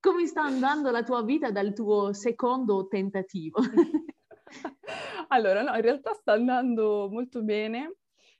come 0.01 0.27
sta 0.27 0.43
andando 0.43 0.91
la 0.91 1.03
tua 1.03 1.23
vita 1.23 1.51
dal 1.51 1.75
tuo 1.75 2.15
secondo 2.15 2.89
tentativo? 2.89 3.59
allora, 5.29 5.61
no, 5.61 5.75
in 5.75 5.83
realtà 5.83 6.15
sta 6.15 6.33
andando 6.33 7.09
molto 7.11 7.43
bene 7.43 7.97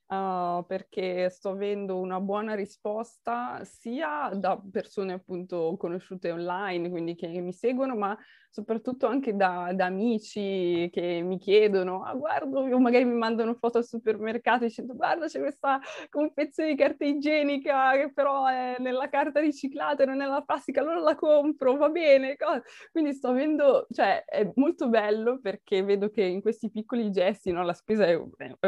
uh, 0.07 0.65
perché 0.67 1.29
sto 1.31 1.51
avendo 1.51 1.99
una 1.99 2.21
buona 2.21 2.55
risposta 2.55 3.65
sia 3.65 4.31
da 4.35 4.61
persone 4.71 5.13
appunto 5.13 5.77
conosciute 5.79 6.31
online, 6.31 6.91
quindi 6.91 7.15
che 7.15 7.29
mi 7.41 7.53
seguono, 7.53 7.97
ma 7.97 8.17
soprattutto 8.55 9.09
anche 9.09 9.35
da, 9.35 9.73
da, 9.75 9.87
amici 9.87 10.89
che 10.93 11.23
mi 11.23 11.39
chiedono, 11.39 12.05
ah 12.05 12.15
guardo, 12.15 12.61
o 12.61 12.79
magari 12.79 13.05
mi 13.05 13.17
mandano 13.17 13.55
foto 13.55 13.79
al 13.79 13.85
supermercato 13.85 14.63
dicendo 14.63 14.95
guarda 14.95 15.27
c'è 15.27 15.41
questa 15.41 15.81
confezione 16.09 16.71
di 16.71 16.77
carta 16.77 17.05
igienica 17.05 17.97
che 17.97 18.13
però 18.13 18.47
è 18.47 18.77
nella 18.79 19.09
carta 19.09 19.41
riciclata 19.41 20.05
e 20.05 20.07
non 20.07 20.19
nella 20.19 20.43
plastica, 20.43 20.83
allora 20.83 21.01
la 21.01 21.17
compro, 21.17 21.77
va 21.77 21.89
bene. 21.89 22.37
Quindi 22.93 23.13
sto 23.13 23.29
avendo, 23.29 23.89
cioè 23.91 24.25
è 24.25 24.49
molto 24.55 24.89
bello 24.89 25.41
perché 25.41 25.83
vedo 25.83 26.09
che 26.11 26.23
in 26.23 26.41
questi 26.41 26.71
piccoli 26.71 27.11
gesti, 27.11 27.51
no, 27.51 27.65
la 27.65 27.73
spesa 27.73 28.07
è, 28.07 28.17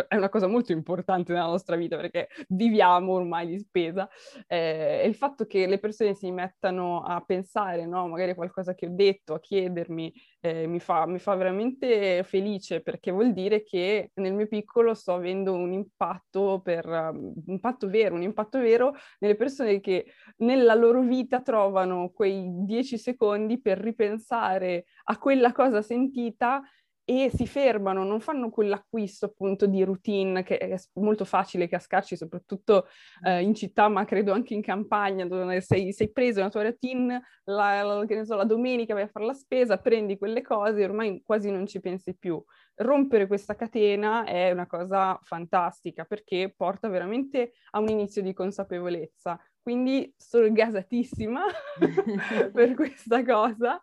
è 0.08 0.16
una 0.16 0.28
cosa 0.28 0.48
molto 0.48 0.72
importante 0.72 1.25
nella 1.32 1.46
nostra 1.46 1.76
vita 1.76 1.96
perché 1.96 2.28
viviamo 2.48 3.12
ormai 3.12 3.46
di 3.46 3.58
spesa. 3.58 4.08
Eh, 4.46 5.00
e 5.02 5.06
il 5.06 5.14
fatto 5.14 5.46
che 5.46 5.66
le 5.66 5.78
persone 5.78 6.14
si 6.14 6.30
mettano 6.30 7.02
a 7.02 7.20
pensare, 7.20 7.86
no, 7.86 8.08
magari 8.08 8.34
qualcosa 8.34 8.74
che 8.74 8.86
ho 8.86 8.90
detto, 8.92 9.34
a 9.34 9.40
chiedermi 9.40 10.12
eh, 10.40 10.66
mi, 10.66 10.80
fa, 10.80 11.06
mi, 11.06 11.18
fa, 11.18 11.34
veramente 11.34 12.22
felice 12.22 12.80
perché 12.80 13.10
vuol 13.10 13.32
dire 13.32 13.62
che 13.64 14.10
nel 14.14 14.32
mio 14.32 14.46
piccolo 14.46 14.94
sto 14.94 15.14
avendo 15.14 15.52
un 15.54 15.72
impatto, 15.72 16.60
per, 16.62 16.86
um, 16.86 17.32
impatto 17.46 17.88
vero, 17.88 18.14
un 18.14 18.22
impatto 18.22 18.58
vero 18.58 18.94
nelle 19.18 19.34
persone 19.34 19.80
che 19.80 20.06
nella 20.38 20.74
loro 20.74 21.00
vita 21.00 21.40
trovano 21.40 22.10
quei 22.10 22.48
dieci 22.64 22.98
secondi 22.98 23.60
per 23.60 23.78
ripensare 23.78 24.84
a 25.04 25.18
quella 25.18 25.52
cosa 25.52 25.82
sentita 25.82 26.62
e 27.08 27.30
si 27.32 27.46
fermano, 27.46 28.02
non 28.02 28.18
fanno 28.18 28.50
quell'acquisto 28.50 29.26
appunto 29.26 29.66
di 29.66 29.84
routine 29.84 30.42
che 30.42 30.58
è 30.58 30.76
molto 30.94 31.24
facile 31.24 31.68
cascarci, 31.68 32.16
soprattutto 32.16 32.88
eh, 33.24 33.42
in 33.42 33.54
città, 33.54 33.88
ma 33.88 34.04
credo 34.04 34.32
anche 34.32 34.54
in 34.54 34.60
campagna, 34.60 35.24
dove 35.24 35.60
sei, 35.60 35.92
sei 35.92 36.10
preso 36.10 36.40
la 36.40 36.50
tua 36.50 36.64
routine, 36.64 37.22
la, 37.44 37.84
la, 37.84 38.24
so, 38.24 38.34
la, 38.34 38.42
domenica 38.42 38.92
vai 38.92 39.04
a 39.04 39.06
fare 39.06 39.24
la 39.24 39.34
spesa, 39.34 39.78
prendi 39.78 40.18
quelle 40.18 40.42
cose 40.42 40.80
e 40.80 40.84
ormai 40.84 41.22
quasi 41.24 41.48
non 41.48 41.68
ci 41.68 41.78
pensi 41.78 42.16
più. 42.16 42.42
Rompere 42.74 43.28
questa 43.28 43.54
catena 43.54 44.24
è 44.24 44.50
una 44.50 44.66
cosa 44.66 45.16
fantastica 45.22 46.04
perché 46.04 46.52
porta 46.56 46.88
veramente 46.88 47.52
a 47.70 47.78
un 47.78 47.88
inizio 47.88 48.20
di 48.20 48.32
consapevolezza. 48.32 49.40
Quindi 49.62 50.12
sono 50.16 50.50
gasatissima 50.50 51.44
per 52.52 52.74
questa 52.74 53.24
cosa 53.24 53.80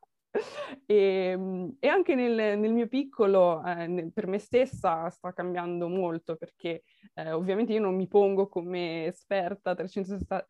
e, 0.85 0.95
ehm, 1.33 1.75
e, 1.79 1.87
anche 1.87 2.15
nel, 2.15 2.57
nel 2.57 2.73
mio 2.73 2.87
piccolo, 2.87 3.63
eh, 3.65 4.09
per 4.13 4.27
me 4.27 4.39
stessa, 4.39 5.09
sta 5.09 5.33
cambiando 5.33 5.87
molto 5.87 6.35
perché 6.35 6.83
eh, 7.13 7.31
ovviamente 7.31 7.73
io 7.73 7.81
non 7.81 7.95
mi 7.95 8.07
pongo 8.07 8.47
come 8.47 9.05
esperta 9.05 9.71
a 9.71 9.75
360, 9.75 10.45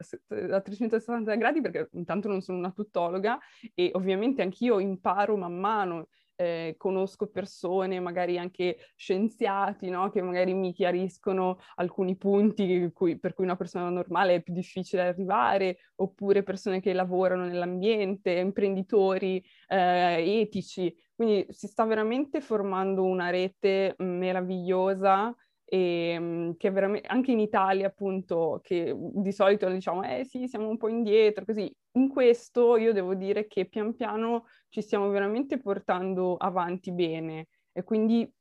a 0.56 0.62
360 0.62 1.36
gradi 1.36 1.62
perché 1.62 1.90
intanto 1.94 2.28
non 2.28 2.42
sono 2.42 2.58
una 2.58 2.72
tuttologa 2.72 3.38
e 3.74 3.92
ovviamente 3.94 4.42
anch'io 4.42 4.80
imparo 4.80 5.36
man 5.36 5.58
mano 5.60 6.08
eh, 6.36 6.76
conosco 6.78 7.28
persone, 7.28 8.00
magari 8.00 8.38
anche 8.38 8.78
scienziati, 8.96 9.90
no? 9.90 10.10
che 10.10 10.22
magari 10.22 10.54
mi 10.54 10.74
chiariscono 10.74 11.60
alcuni 11.76 12.16
punti 12.16 12.90
cui, 12.94 13.20
per 13.20 13.34
cui 13.34 13.44
una 13.46 13.56
persona 13.56 13.90
normale 13.90 14.36
è 14.36 14.42
più 14.42 14.54
difficile 14.54 15.08
arrivare, 15.08 15.78
oppure 15.96 16.44
persone 16.44 16.82
che 16.82 16.94
lavorano 16.94 17.46
nell'ambiente, 17.46 18.32
imprenditori 18.32 19.44
eh, 19.68 20.40
etici. 20.42 20.96
Quindi 21.16 21.46
si 21.50 21.68
sta 21.68 21.86
veramente 21.86 22.42
formando 22.42 23.04
una 23.04 23.30
rete 23.30 23.96
meravigliosa 24.00 25.34
e 25.74 26.10
ehm, 26.14 26.56
che 26.56 26.70
veramente 26.70 27.08
anche 27.08 27.32
in 27.32 27.40
Italia 27.40 27.88
appunto 27.88 28.60
che 28.62 28.96
di 28.96 29.32
solito 29.32 29.68
diciamo 29.70 30.04
eh 30.04 30.24
sì 30.24 30.48
siamo 30.48 30.68
un 30.70 30.78
po' 30.78 30.88
indietro 30.88 31.46
così. 31.46 31.74
In 31.94 32.10
questo 32.10 32.78
io 32.78 32.94
devo 32.94 33.16
dire 33.16 33.48
che 33.48 33.66
pian 33.66 33.96
piano 33.96 34.46
ci 34.70 34.82
stiamo 34.82 35.10
veramente 35.10 35.58
portando 35.60 36.36
avanti 36.36 36.92
bene 36.92 37.48
e 37.72 37.84
quindi 37.84 38.32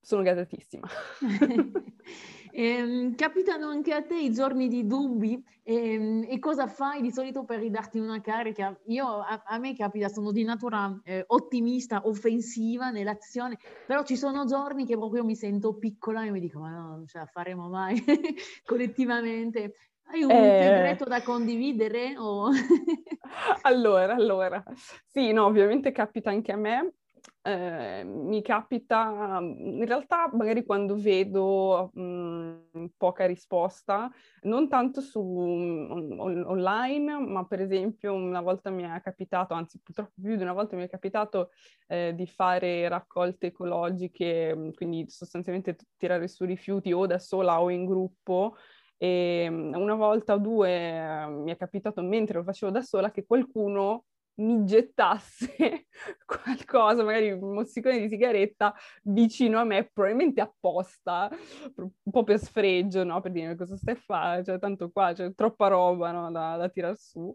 sono 0.00 0.22
gasatissima 0.22 0.86
Eh, 2.58 3.12
capitano 3.16 3.68
anche 3.68 3.92
a 3.92 4.00
te 4.02 4.18
i 4.18 4.32
giorni 4.32 4.68
di 4.68 4.86
dubbi 4.86 5.44
eh, 5.62 6.26
e 6.26 6.38
cosa 6.38 6.66
fai 6.66 7.02
di 7.02 7.10
solito 7.10 7.44
per 7.44 7.58
ridarti 7.58 7.98
una 7.98 8.22
carica? 8.22 8.74
Io, 8.86 9.06
a, 9.06 9.42
a 9.44 9.58
me 9.58 9.76
capita, 9.76 10.08
sono 10.08 10.32
di 10.32 10.42
natura 10.42 10.98
eh, 11.04 11.22
ottimista, 11.26 12.06
offensiva 12.06 12.88
nell'azione, 12.88 13.58
però 13.86 14.04
ci 14.04 14.16
sono 14.16 14.46
giorni 14.46 14.86
che 14.86 14.96
proprio 14.96 15.22
mi 15.22 15.36
sento 15.36 15.74
piccola 15.74 16.24
e 16.24 16.30
mi 16.30 16.40
dico 16.40 16.60
ma 16.60 16.70
no, 16.70 16.88
non 16.88 17.06
ce 17.06 17.18
la 17.18 17.26
faremo 17.26 17.68
mai 17.68 18.02
collettivamente. 18.64 19.74
Hai 20.04 20.22
un 20.22 20.30
eh... 20.30 20.58
segreto 20.62 21.04
da 21.04 21.20
condividere? 21.22 22.16
O... 22.16 22.48
allora, 23.64 24.14
allora, 24.14 24.64
sì, 25.04 25.30
no, 25.30 25.44
ovviamente 25.44 25.92
capita 25.92 26.30
anche 26.30 26.52
a 26.52 26.56
me 26.56 26.94
eh, 27.46 28.02
mi 28.04 28.42
capita, 28.42 29.38
in 29.40 29.84
realtà 29.86 30.28
magari 30.32 30.64
quando 30.64 30.96
vedo 30.96 31.90
mh, 31.94 32.00
mhmm, 32.72 32.88
poca 32.96 33.24
risposta, 33.26 34.10
non 34.42 34.68
tanto 34.68 35.00
su 35.00 35.20
on, 35.20 36.42
online, 36.44 37.18
ma 37.20 37.44
per 37.46 37.60
esempio 37.60 38.14
una 38.14 38.40
volta 38.40 38.70
mi 38.70 38.82
è 38.82 39.00
capitato, 39.00 39.54
anzi 39.54 39.80
purtroppo 39.80 40.12
più 40.20 40.34
di 40.36 40.42
una 40.42 40.52
volta 40.52 40.74
mi 40.76 40.84
è 40.84 40.88
capitato 40.88 41.50
eh, 41.86 42.12
di 42.16 42.26
fare 42.26 42.88
raccolte 42.88 43.46
ecologiche, 43.48 44.52
mhmm, 44.54 44.72
quindi 44.74 45.04
sostanzialmente 45.08 45.76
tirare 45.96 46.26
su 46.26 46.44
rifiuti 46.44 46.92
o 46.92 47.06
da 47.06 47.18
sola 47.18 47.60
o 47.62 47.70
in 47.70 47.84
gruppo. 47.86 48.56
E 48.98 49.46
una 49.48 49.94
volta 49.94 50.34
o 50.34 50.38
due 50.38 50.70
eh, 50.70 51.26
mi 51.28 51.52
è 51.52 51.56
capitato 51.56 52.02
mentre 52.02 52.38
lo 52.38 52.44
facevo 52.44 52.72
da 52.72 52.80
sola 52.80 53.10
che 53.10 53.26
qualcuno 53.26 54.06
mi 54.36 54.64
gettasse 54.64 55.86
qualcosa, 56.26 57.04
magari 57.04 57.30
un 57.30 57.54
mozzicone 57.54 58.00
di 58.00 58.08
sigaretta 58.08 58.74
vicino 59.02 59.58
a 59.58 59.64
me, 59.64 59.88
probabilmente 59.92 60.40
apposta, 60.40 61.30
un 61.76 61.90
po' 62.10 62.24
per 62.24 62.38
sfregio, 62.38 63.04
no? 63.04 63.20
Per 63.20 63.32
dire 63.32 63.56
cosa 63.56 63.76
stai 63.76 63.94
a 63.94 63.98
fare, 63.98 64.44
cioè 64.44 64.58
tanto 64.58 64.90
qua 64.90 65.12
c'è 65.12 65.34
troppa 65.34 65.68
roba 65.68 66.10
no? 66.12 66.30
da, 66.30 66.56
da 66.56 66.68
tirar 66.68 66.96
su. 66.96 67.34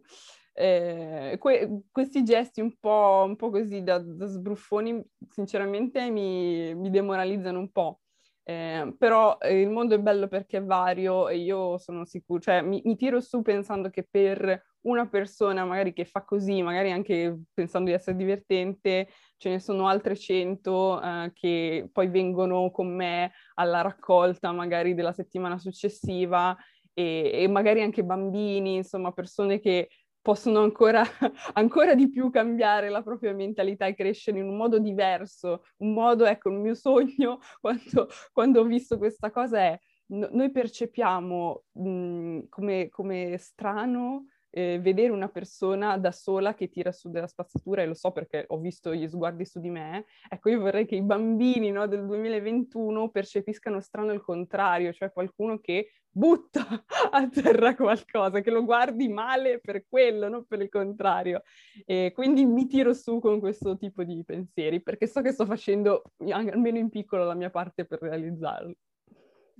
Eh, 0.53 1.37
que- 1.39 1.83
questi 1.91 2.23
gesti 2.23 2.59
un 2.61 2.75
po', 2.77 3.23
un 3.25 3.35
po 3.35 3.49
così 3.49 3.83
da, 3.83 3.99
da, 3.99 4.25
sbruffoni, 4.25 5.01
sinceramente 5.29 6.09
mi, 6.09 6.75
mi 6.75 6.89
demoralizzano 6.89 7.57
un 7.57 7.71
po'. 7.71 8.01
Eh, 8.43 8.95
però 8.97 9.37
eh, 9.39 9.61
il 9.61 9.69
mondo 9.69 9.95
è 9.95 9.99
bello 9.99 10.27
perché 10.27 10.57
è 10.57 10.63
vario 10.63 11.29
e 11.29 11.37
io 11.37 11.77
sono 11.77 12.05
sicura, 12.05 12.39
cioè 12.39 12.61
mi, 12.61 12.81
mi, 12.83 12.95
tiro 12.95 13.21
su 13.21 13.41
pensando 13.43 13.89
che 13.89 14.05
per 14.09 14.70
una 14.81 15.07
persona 15.07 15.65
magari 15.65 15.93
che 15.93 16.05
fa 16.05 16.23
così, 16.23 16.61
magari 16.61 16.91
anche 16.91 17.41
pensando 17.53 17.89
di 17.89 17.95
essere 17.95 18.15
divertente, 18.17 19.09
ce 19.37 19.49
ne 19.49 19.59
sono 19.59 19.87
altre 19.87 20.15
cento 20.15 21.01
eh, 21.01 21.31
che 21.33 21.89
poi 21.91 22.07
vengono 22.07 22.71
con 22.71 22.95
me 22.95 23.31
alla 23.55 23.81
raccolta 23.81 24.51
magari 24.51 24.93
della 24.93 25.13
settimana 25.13 25.57
successiva 25.57 26.55
e, 26.93 27.31
e 27.33 27.47
magari 27.47 27.81
anche 27.81 28.03
bambini, 28.03 28.75
insomma 28.75 29.11
persone 29.11 29.59
che 29.59 29.89
possono 30.21 30.61
ancora, 30.61 31.03
ancora 31.53 31.95
di 31.95 32.09
più 32.09 32.29
cambiare 32.29 32.89
la 32.89 33.01
propria 33.01 33.33
mentalità 33.33 33.85
e 33.87 33.95
crescere 33.95 34.39
in 34.39 34.47
un 34.47 34.55
modo 34.55 34.79
diverso. 34.79 35.63
Un 35.77 35.93
modo, 35.93 36.25
ecco, 36.25 36.49
il 36.49 36.59
mio 36.59 36.75
sogno 36.75 37.39
quando, 37.59 38.07
quando 38.31 38.61
ho 38.61 38.63
visto 38.63 38.97
questa 38.97 39.31
cosa 39.31 39.59
è 39.59 39.79
no, 40.07 40.29
noi 40.31 40.51
percepiamo 40.51 41.63
mh, 41.71 42.39
come, 42.49 42.89
come 42.89 43.37
strano 43.37 44.25
eh, 44.51 44.79
vedere 44.79 45.11
una 45.11 45.29
persona 45.29 45.97
da 45.97 46.11
sola 46.11 46.53
che 46.53 46.69
tira 46.69 46.91
su 46.91 47.09
della 47.09 47.27
spazzatura, 47.27 47.81
e 47.81 47.87
lo 47.87 47.93
so 47.93 48.11
perché 48.11 48.45
ho 48.47 48.59
visto 48.59 48.93
gli 48.93 49.07
sguardi 49.07 49.45
su 49.45 49.59
di 49.59 49.69
me, 49.69 50.05
ecco 50.29 50.49
io 50.49 50.59
vorrei 50.59 50.85
che 50.85 50.95
i 50.95 51.01
bambini 51.01 51.71
no, 51.71 51.87
del 51.87 52.05
2021 52.05 53.09
percepiscano 53.09 53.79
strano 53.79 54.11
il 54.11 54.21
contrario, 54.21 54.93
cioè 54.93 55.11
qualcuno 55.11 55.59
che 55.59 55.87
butta 56.11 56.67
a 57.11 57.27
terra 57.29 57.75
qualcosa, 57.75 58.41
che 58.41 58.51
lo 58.51 58.63
guardi 58.63 59.07
male 59.07 59.59
per 59.59 59.85
quello, 59.87 60.27
non 60.27 60.45
per 60.45 60.61
il 60.61 60.69
contrario. 60.69 61.43
E 61.85 62.11
quindi 62.13 62.45
mi 62.45 62.67
tiro 62.67 62.93
su 62.93 63.19
con 63.19 63.39
questo 63.39 63.77
tipo 63.77 64.03
di 64.03 64.23
pensieri, 64.25 64.81
perché 64.81 65.07
so 65.07 65.21
che 65.21 65.31
sto 65.31 65.45
facendo, 65.45 66.03
almeno 66.29 66.77
in 66.77 66.89
piccolo, 66.89 67.23
la 67.23 67.33
mia 67.33 67.49
parte 67.49 67.85
per 67.85 68.01
realizzarlo. 68.01 68.73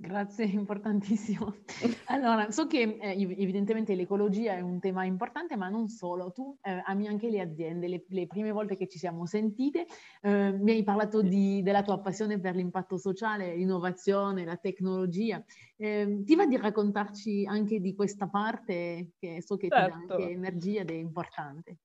Grazie, 0.02 0.44
importantissimo. 0.50 1.54
Allora, 2.06 2.50
so 2.50 2.66
che 2.66 2.98
eh, 3.00 3.20
evidentemente 3.38 3.94
l'ecologia 3.94 4.54
è 4.54 4.60
un 4.60 4.80
tema 4.80 5.04
importante, 5.04 5.56
ma 5.56 5.68
non 5.68 5.88
solo. 5.88 6.32
Tu 6.32 6.58
eh, 6.60 6.82
ami 6.84 7.06
anche 7.06 7.30
le 7.30 7.40
aziende. 7.40 7.86
Le, 7.88 8.04
le, 8.08 8.26
prime 8.26 8.50
volte 8.50 8.76
che 8.76 8.88
ci 8.88 8.98
siamo 8.98 9.24
sentite 9.26 9.86
eh, 10.20 10.52
mi 10.52 10.72
hai 10.72 10.82
parlato 10.82 11.22
di, 11.22 11.62
della 11.62 11.82
tua 11.82 12.00
passione 12.00 12.40
per 12.40 12.56
l'impatto 12.56 12.98
sociale, 12.98 13.54
l'innovazione, 13.54 14.44
la 14.44 14.56
tecnologia. 14.56 15.42
Ehm, 15.76 16.24
ti 16.24 16.34
va 16.34 16.46
di 16.46 16.56
raccontarci 16.56 17.46
anche 17.46 17.80
di 17.80 17.94
questa 17.94 18.28
parte 18.28 19.12
che 19.18 19.40
so 19.42 19.56
che 19.56 19.68
certo. 19.68 19.84
ti 19.84 19.90
dà 19.90 19.98
certo. 19.98 20.14
anche 20.14 20.32
energia 20.32 20.80
ed 20.80 20.90
è 20.90 20.94
importante? 20.94 21.78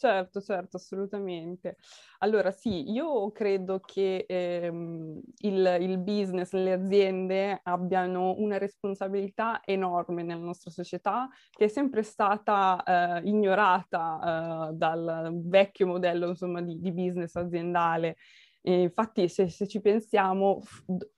Certo, 0.00 0.40
certo, 0.40 0.76
assolutamente. 0.76 1.76
Allora 2.18 2.52
sì, 2.52 2.88
io 2.92 3.32
credo 3.32 3.80
che 3.80 4.26
ehm, 4.28 5.20
il, 5.38 5.76
il, 5.80 5.98
business, 5.98 6.52
le 6.52 6.72
aziende 6.72 7.58
abbiano 7.64 8.36
una 8.38 8.58
responsabilità 8.58 9.60
enorme 9.64 10.22
nella 10.22 10.40
nostra 10.40 10.70
società 10.70 11.28
che 11.50 11.64
è 11.64 11.68
sempre 11.68 12.04
stata 12.04 12.80
eh, 12.84 13.28
ignorata 13.28 14.68
eh, 14.70 14.74
dal 14.74 15.32
vecchio 15.34 15.88
modello 15.88 16.28
insomma, 16.28 16.62
di, 16.62 16.78
di 16.78 16.92
business 16.92 17.34
aziendale. 17.34 18.18
E 18.60 18.82
infatti, 18.82 19.28
se, 19.28 19.48
se, 19.48 19.66
ci 19.66 19.80
pensiamo, 19.80 20.60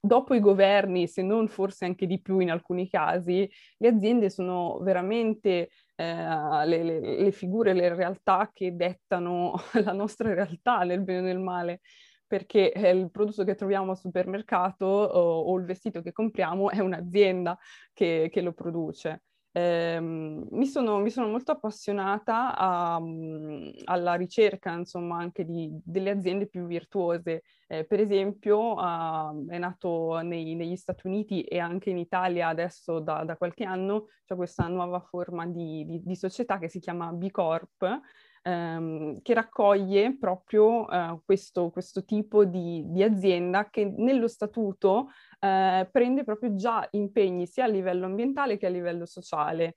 dopo 0.01 0.35
i 0.35 0.41
governi, 0.41 1.07
se 1.09 1.23
non 1.23 1.49
forse 1.49 1.85
anche 1.85 2.07
di 2.07 2.21
più 2.21 2.39
in 2.39 2.51
alcuni 2.51 2.89
casi, 2.89 3.51
le 3.79 3.89
aziende 3.89 4.31
sono 4.31 4.79
veramente 4.83 5.71
eh, 6.01 6.67
le, 6.67 6.83
le, 6.83 7.01
le, 7.01 7.33
figure, 7.33 7.75
le 7.75 7.95
realtà 7.95 8.51
che 8.53 8.75
dettano 8.75 9.55
la 9.85 9.93
nostra 9.93 10.33
realtà 10.33 10.81
nel 10.85 11.03
bene 11.03 11.19
e 11.19 11.23
nel 11.23 11.39
male, 11.39 11.81
perché 12.27 12.73
eh, 12.73 12.91
il 12.91 13.11
prodotto 13.11 13.45
che 13.45 13.55
troviamo 13.55 13.91
al 13.91 13.99
supermercato 13.99 14.87
o, 14.87 15.41
o 15.41 15.59
il 15.59 15.65
vestito 15.67 16.01
che 16.01 16.13
compriamo 16.13 16.71
è 16.71 16.79
un'azienda 16.81 17.59
che, 17.93 18.29
che 18.33 18.41
lo 18.41 18.53
produce. 18.53 19.25
Eh, 19.53 19.99
mi, 20.01 20.67
sono, 20.67 20.99
mi, 20.99 21.11
sono, 21.11 21.27
molto 21.27 21.51
appassionata 21.51 22.57
a, 22.57 22.97
um, 22.99 23.73
alla 23.85 24.15
ricerca, 24.15 24.73
insomma, 24.73 25.19
anche 25.19 25.45
di, 25.45 25.69
delle 25.85 26.11
aziende 26.11 26.47
più 26.47 26.67
virtuose. 26.67 27.43
Eh, 27.67 27.85
per 27.85 28.01
esempio, 28.01 28.75
uh, 28.75 29.47
è 29.49 29.59
nato 29.59 30.21
nei, 30.21 30.55
negli 30.55 30.77
Stati 30.77 31.07
Uniti 31.07 31.43
e 31.43 31.59
anche 31.59 31.91
in 31.91 31.99
Italia 31.99 32.49
adesso 32.49 33.01
da, 33.01 33.25
da 33.25 33.37
qualche 33.37 33.65
anno 33.65 34.07
c'è 34.25 34.37
questa 34.37 34.69
nuova 34.69 35.01
forma 35.01 35.47
di, 35.47 35.85
di, 35.85 36.01
di 36.03 36.17
società 36.17 36.59
che 36.59 36.69
si 36.69 36.79
chiama 36.79 37.13
B 37.13 37.31
Corp, 37.31 38.01
ehm, 38.43 39.21
che 39.23 39.35
raccoglie 39.35 40.17
proprio 40.19 40.89
eh, 40.89 41.21
questo, 41.25 41.71
questo, 41.71 42.05
tipo 42.05 42.45
di, 42.45 42.83
di, 42.87 43.03
azienda 43.03 43.69
che 43.71 43.85
nello 43.85 44.29
statuto 44.29 45.09
eh, 45.39 45.89
prende 45.91 46.25
proprio 46.25 46.55
già 46.55 46.87
impegni 46.93 47.47
sia 47.47 47.65
a 47.65 47.69
livello 47.69 48.07
ambientale 48.07 48.57
che 48.57 48.67
a 48.67 48.71
livello 48.71 49.07
sociale. 49.07 49.77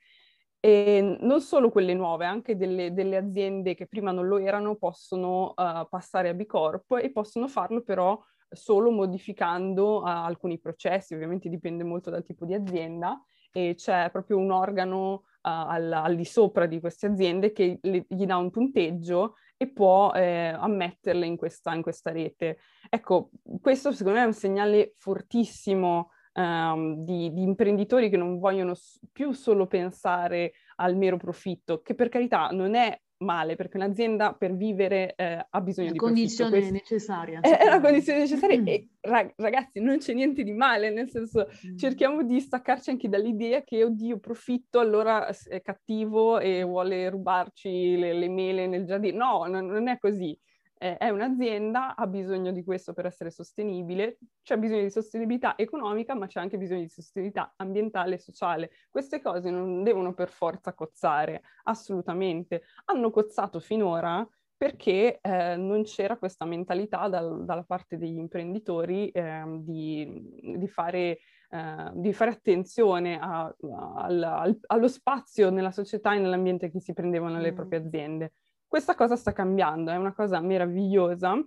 E 0.60 1.18
non 1.20 1.42
solo 1.42 1.70
quelle 1.70 1.94
nuove, 1.94 2.26
anche 2.26 2.56
delle, 2.56 2.94
delle 2.94 3.18
aziende 3.18 3.76
che 3.76 3.86
prima 3.86 4.12
non 4.12 4.28
lo 4.28 4.38
erano 4.38 4.78
possono 4.78 5.54
uh, 5.58 5.86
passare 5.90 6.30
a 6.30 6.34
B 6.34 6.46
Corp 6.46 7.00
e 7.02 7.12
possono 7.12 7.50
farlo 7.50 7.82
però 7.84 8.18
solo 8.50 8.90
modificando 8.90 10.00
uh, 10.00 10.06
alcuni 10.06 10.60
processi, 10.60 11.14
ovviamente 11.14 11.50
dipende 11.50 11.84
molto 11.84 12.10
dal 12.10 12.24
tipo 12.24 12.46
di 12.46 12.54
azienda 12.54 13.22
e 13.52 13.76
c'è 13.76 14.10
proprio 14.10 14.38
un 14.38 14.52
organo 14.52 15.24
al, 15.44 15.92
al, 15.92 16.16
di 16.16 16.26
sopra 16.26 16.66
di 16.66 16.80
queste 16.80 17.08
aziende 17.08 17.52
che 17.52 17.80
le, 17.82 18.06
gli 18.08 18.26
dà 18.26 18.38
un 18.38 18.50
punteggio 18.50 19.36
e 19.58 19.72
può 19.72 20.12
eh, 20.14 20.48
ammetterle 20.48 21.26
in 21.26 21.38
questa, 21.38 21.74
in 21.74 21.82
questa, 21.82 22.12
rete. 22.12 22.58
Ecco, 22.90 23.30
questo 23.62 23.92
secondo 23.92 24.18
me 24.18 24.24
è 24.24 24.28
un 24.28 24.34
segnale 24.34 24.94
fortissimo 24.96 26.10
um, 26.34 27.04
di, 27.04 27.32
di, 27.34 27.44
imprenditori 27.44 28.10
che 28.10 28.18
non 28.18 28.40
vogliono 28.40 28.74
più 29.12 29.32
solo 29.32 29.68
pensare 29.68 30.54
al 30.78 30.96
mero 30.96 31.18
profitto, 31.18 31.82
che 31.82 31.96
per 31.96 32.10
carità 32.10 32.50
non 32.50 32.76
è 32.76 33.00
male, 33.18 33.56
perché 33.56 33.78
un'azienda 33.78 34.34
per 34.34 34.56
vivere 34.56 35.14
eh, 35.16 35.46
ha 35.50 35.62
bisogno 35.62 35.88
la 35.88 35.94
di 35.94 36.00
condizione 36.00 36.50
profitto. 36.52 36.74
necessaria. 36.74 37.40
È, 37.40 37.58
è 37.58 37.66
la 37.66 37.80
condizione 37.80 38.20
necessaria 38.20 38.60
mm. 38.60 38.68
e 38.68 38.88
ragazzi 39.36 39.80
non 39.80 39.98
c'è 39.98 40.14
niente 40.14 40.44
di 40.44 40.54
male, 40.54 40.90
nel 40.90 41.10
senso 41.10 41.48
mm. 41.48 41.78
cerchiamo 41.78 42.24
di 42.24 42.40
staccarci 42.40 42.90
anche 42.90 43.10
dall'idea 43.10 43.64
che 43.64 43.84
oddio 43.84 44.20
profitto 44.20 44.80
allora 44.80 45.28
è 45.28 45.62
cattivo 45.62 46.40
e 46.40 46.64
vuole 46.64 47.10
rubarci 47.10 47.98
le, 47.98 48.14
le 48.14 48.30
mele 48.30 48.68
nel 48.68 48.86
giardino. 48.86 49.26
No, 49.26 49.46
non, 49.46 49.66
non 49.66 49.88
è 49.88 49.98
così 49.98 50.38
eh, 50.84 50.98
è 50.98 51.08
un'azienda, 51.08 51.96
ha 51.96 52.06
bisogno 52.08 52.52
di 52.52 52.62
questo 52.62 52.92
per 52.92 53.06
essere 53.06 53.32
sostenibile, 53.32 54.18
c'è 54.42 54.58
bisogno 54.58 54.82
di 54.82 54.90
sostenibilità 54.90 55.58
economica, 55.58 56.14
ma 56.14 56.28
c'è 56.28 56.42
anche 56.42 56.58
bisogno 56.58 56.82
di 56.82 56.90
sostenibilità 56.90 57.54
ambientale 57.56 58.16
e 58.16 58.20
sociale. 58.20 58.70
Queste 58.90 59.22
cose 59.22 59.50
non 59.50 59.82
devono 59.84 60.14
per 60.14 60.28
forza 60.28 60.74
cozzare, 60.74 61.42
assolutamente. 61.64 62.64
Hanno 62.86 63.12
cozzato 63.12 63.62
finora 63.62 64.28
perché 64.58 65.20
eh, 65.22 65.56
non 65.56 65.84
c'era 65.84 66.18
questa 66.18 66.44
mentalità 66.44 67.08
dal, 67.08 67.46
dalla 67.46 67.64
parte 67.64 67.98
degli 67.98 68.18
imprenditori 68.18 69.10
eh, 69.10 69.44
di, 69.60 70.22
di, 70.58 70.68
fare, 70.68 71.20
eh, 71.50 71.92
di, 71.94 72.12
fare, 72.12 72.32
attenzione 72.32 73.20
a, 73.20 73.44
a, 73.46 73.94
al, 73.96 74.60
allo 74.68 74.88
spazio 74.90 75.50
nella 75.50 75.72
società 75.72 76.14
e 76.14 76.20
nell'ambiente 76.20 76.70
che 76.70 76.82
si 76.82 76.92
prendevano 76.92 77.40
le 77.40 77.54
mm. 77.54 77.56
proprie 77.56 77.80
aziende. 77.80 78.34
Questa 78.74 78.96
cosa 78.96 79.16
sta 79.16 79.34
cambiando, 79.34 79.92
è 79.92 79.98
una 79.98 80.16
cosa 80.16 80.40
meravigliosa 80.42 81.40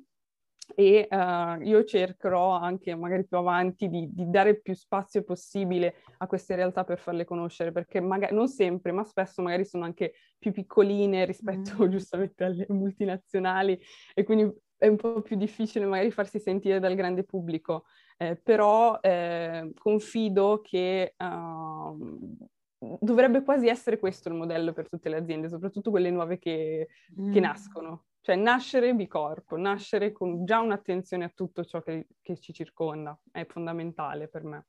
e 0.77 1.09
uh, 1.11 1.61
io 1.61 1.83
cercherò 1.83 2.51
anche 2.51 2.95
magari 2.95 3.27
più 3.27 3.37
avanti 3.37 3.89
di, 3.89 4.09
di, 4.13 4.31
dare 4.31 4.61
più 4.61 4.77
spazio 4.77 5.25
possibile 5.25 5.97
a 6.19 6.29
queste 6.29 6.55
realtà 6.55 6.85
per 6.85 7.01
farle 7.01 7.25
conoscere, 7.25 7.73
perché 7.73 7.99
magari 7.99 8.33
non 8.33 8.47
sempre, 8.47 8.93
ma 8.93 9.03
spesso 9.03 9.43
magari 9.43 9.65
sono 9.65 9.83
anche 9.83 10.13
più 10.39 10.53
piccoline 10.53 11.25
rispetto 11.25 11.85
mm. 11.85 11.89
giustamente 11.91 12.45
alle 12.45 12.67
multinazionali 12.69 13.77
e 14.15 14.23
quindi 14.23 14.49
è 14.77 14.87
un 14.87 14.95
po' 14.95 15.21
più 15.21 15.35
difficile 15.35 15.85
magari 15.85 16.13
farsi 16.13 16.39
sentire 16.39 16.79
dal 16.79 16.95
grande 16.95 17.25
pubblico, 17.25 17.87
eh, 18.19 18.37
però 18.37 19.01
eh, 19.01 19.73
confido 19.77 20.61
che 20.63 21.17
uh, 21.19 22.49
dovrebbe 23.01 23.43
quasi 23.43 23.69
essere 23.69 23.99
questo 23.99 24.29
il 24.29 24.35
modello 24.35 24.73
per 24.73 24.89
tutte 24.89 25.09
le 25.09 25.17
aziende, 25.17 25.49
soprattutto 25.49 25.91
quelle 25.91 26.11
nuove 26.11 26.39
che, 26.39 26.89
mm. 27.21 27.33
che 27.33 27.41
nascono. 27.41 28.05
Cioè 28.21 28.35
nascere 28.35 28.95
B 28.95 29.07
Corp, 29.07 29.55
nascere 29.55 30.11
con 30.11 30.45
già 30.45 30.61
un'attenzione 30.61 31.25
a 31.25 31.33
tutto 31.35 31.65
ciò 31.65 31.81
che, 31.81 32.09
che 32.21 32.39
ci 32.39 32.53
circonda, 32.53 33.17
è 33.31 33.45
fondamentale 33.47 34.29
per 34.29 34.45
me. 34.45 34.67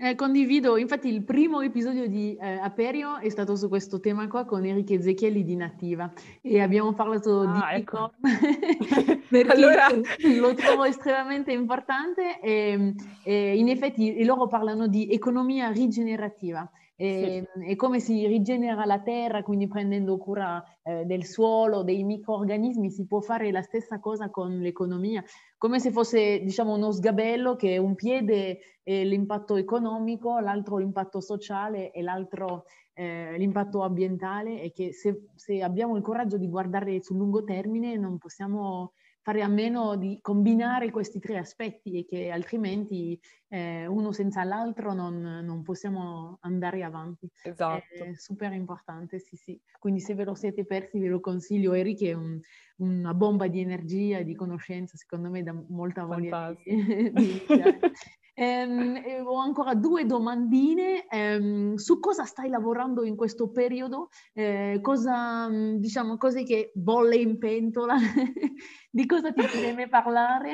Eh, 0.00 0.14
condivido, 0.14 0.76
infatti 0.76 1.08
il 1.08 1.24
primo 1.24 1.60
episodio 1.60 2.06
di 2.06 2.36
eh, 2.40 2.52
Aperio 2.52 3.16
è 3.18 3.28
stato 3.30 3.56
su 3.56 3.68
questo 3.68 3.98
tema 3.98 4.28
qua 4.28 4.44
con 4.44 4.64
Enrico 4.64 4.92
Ezechieli 4.92 5.42
di 5.42 5.56
Nativa. 5.56 6.12
E 6.40 6.60
abbiamo 6.60 6.92
parlato 6.92 7.40
ah, 7.40 7.52
di 7.52 7.80
ecco. 7.80 8.12
perché 9.28 9.50
allora... 9.50 9.88
lo 10.38 10.54
trovo 10.54 10.84
estremamente 10.84 11.50
importante 11.50 12.38
e, 12.40 12.94
e, 13.24 13.58
in 13.58 13.68
effetti 13.68 14.24
loro 14.24 14.46
parlano 14.46 14.86
di 14.86 15.10
economia 15.10 15.70
rigenerativa 15.70 16.70
e, 17.00 17.48
sì. 17.54 17.70
e, 17.70 17.76
come 17.76 18.00
si 18.00 18.26
rigenera 18.26 18.84
la 18.84 19.00
terra, 19.00 19.44
quindi 19.44 19.68
prendendo 19.68 20.18
cura 20.18 20.60
eh, 20.82 21.04
del 21.04 21.24
suolo, 21.24 21.84
dei 21.84 22.02
microorganismi, 22.02 22.90
si 22.90 23.06
può 23.06 23.20
fare 23.20 23.52
la 23.52 23.62
stessa 23.62 24.00
cosa 24.00 24.30
con 24.30 24.58
l'economia, 24.58 25.22
come 25.56 25.78
se 25.78 25.92
fosse 25.92 26.40
diciamo 26.40 26.74
uno 26.74 26.90
sgabello 26.90 27.54
che 27.54 27.78
un 27.78 27.94
piede 27.94 28.58
è 28.82 29.04
l'impatto 29.04 29.54
economico, 29.54 30.40
l'altro 30.40 30.78
l'impatto 30.78 31.20
sociale 31.20 31.92
e 31.92 32.02
l'altro 32.02 32.64
eh, 32.94 33.38
l'impatto 33.38 33.82
ambientale 33.82 34.60
e 34.60 34.72
che 34.72 34.92
se, 34.92 35.28
se 35.36 35.62
abbiamo 35.62 35.96
il 35.96 36.02
coraggio 36.02 36.36
di 36.36 36.48
guardare 36.48 37.00
sul 37.00 37.16
lungo 37.16 37.44
termine 37.44 37.96
non 37.96 38.18
possiamo 38.18 38.94
fare 39.28 39.42
a 39.42 39.48
meno 39.48 39.96
di 39.96 40.20
combinare 40.22 40.90
questi 40.90 41.18
tre 41.18 41.36
aspetti 41.36 41.98
e 41.98 42.06
che 42.06 42.30
altrimenti 42.30 43.20
eh, 43.48 43.86
uno 43.86 44.10
senza 44.10 44.42
l'altro 44.42 44.94
non, 44.94 45.20
non, 45.44 45.62
possiamo 45.62 46.38
andare 46.40 46.82
avanti. 46.82 47.30
Esatto. 47.42 48.04
È 48.04 48.14
super 48.14 48.54
importante, 48.54 49.18
sì, 49.18 49.36
sì. 49.36 49.60
Quindi 49.78 50.00
se 50.00 50.14
ve 50.14 50.24
lo 50.24 50.34
siete 50.34 50.64
persi 50.64 50.98
ve 50.98 51.08
lo 51.08 51.20
consiglio. 51.20 51.74
Eric 51.74 52.04
è 52.04 52.14
un, 52.14 52.40
una 52.76 53.12
bomba 53.12 53.48
di 53.48 53.60
energia 53.60 54.16
e 54.16 54.24
di 54.24 54.34
conoscenza, 54.34 54.96
secondo 54.96 55.28
me, 55.28 55.42
da 55.42 55.52
molta 55.68 56.04
voglia 56.04 56.56
di, 56.64 57.12
di 57.12 57.44
ehm, 58.38 59.26
ho 59.26 59.36
ancora 59.38 59.74
due 59.74 60.06
domandine. 60.06 61.06
Ehm, 61.08 61.74
su 61.74 61.98
cosa 61.98 62.24
stai 62.24 62.48
lavorando 62.48 63.04
in 63.04 63.16
questo 63.16 63.50
periodo? 63.50 64.08
Eh, 64.32 64.78
cosa, 64.80 65.48
diciamo, 65.50 66.16
cose 66.16 66.44
che 66.44 66.70
bolle 66.74 67.16
in 67.16 67.38
pentola? 67.38 67.96
Di 68.90 69.06
cosa 69.06 69.32
ti 69.32 69.42
preme 69.42 69.88
parlare? 69.88 70.52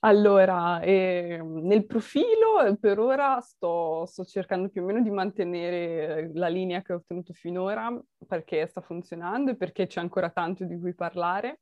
Allora, 0.00 0.80
eh, 0.80 1.42
nel 1.42 1.84
profilo 1.84 2.76
per 2.80 2.98
ora 2.98 3.38
sto, 3.40 4.06
sto, 4.06 4.24
cercando 4.24 4.68
più 4.68 4.82
o 4.82 4.86
meno 4.86 5.02
di 5.02 5.10
mantenere 5.10 6.30
la 6.34 6.48
linea 6.48 6.80
che 6.82 6.94
ho 6.94 6.96
ottenuto 6.96 7.34
finora 7.34 7.94
perché 8.26 8.66
sta 8.66 8.80
funzionando 8.80 9.50
e 9.50 9.56
perché 9.56 9.86
c'è 9.86 10.00
ancora 10.00 10.30
tanto 10.30 10.64
di 10.64 10.78
cui 10.78 10.94
parlare. 10.94 11.60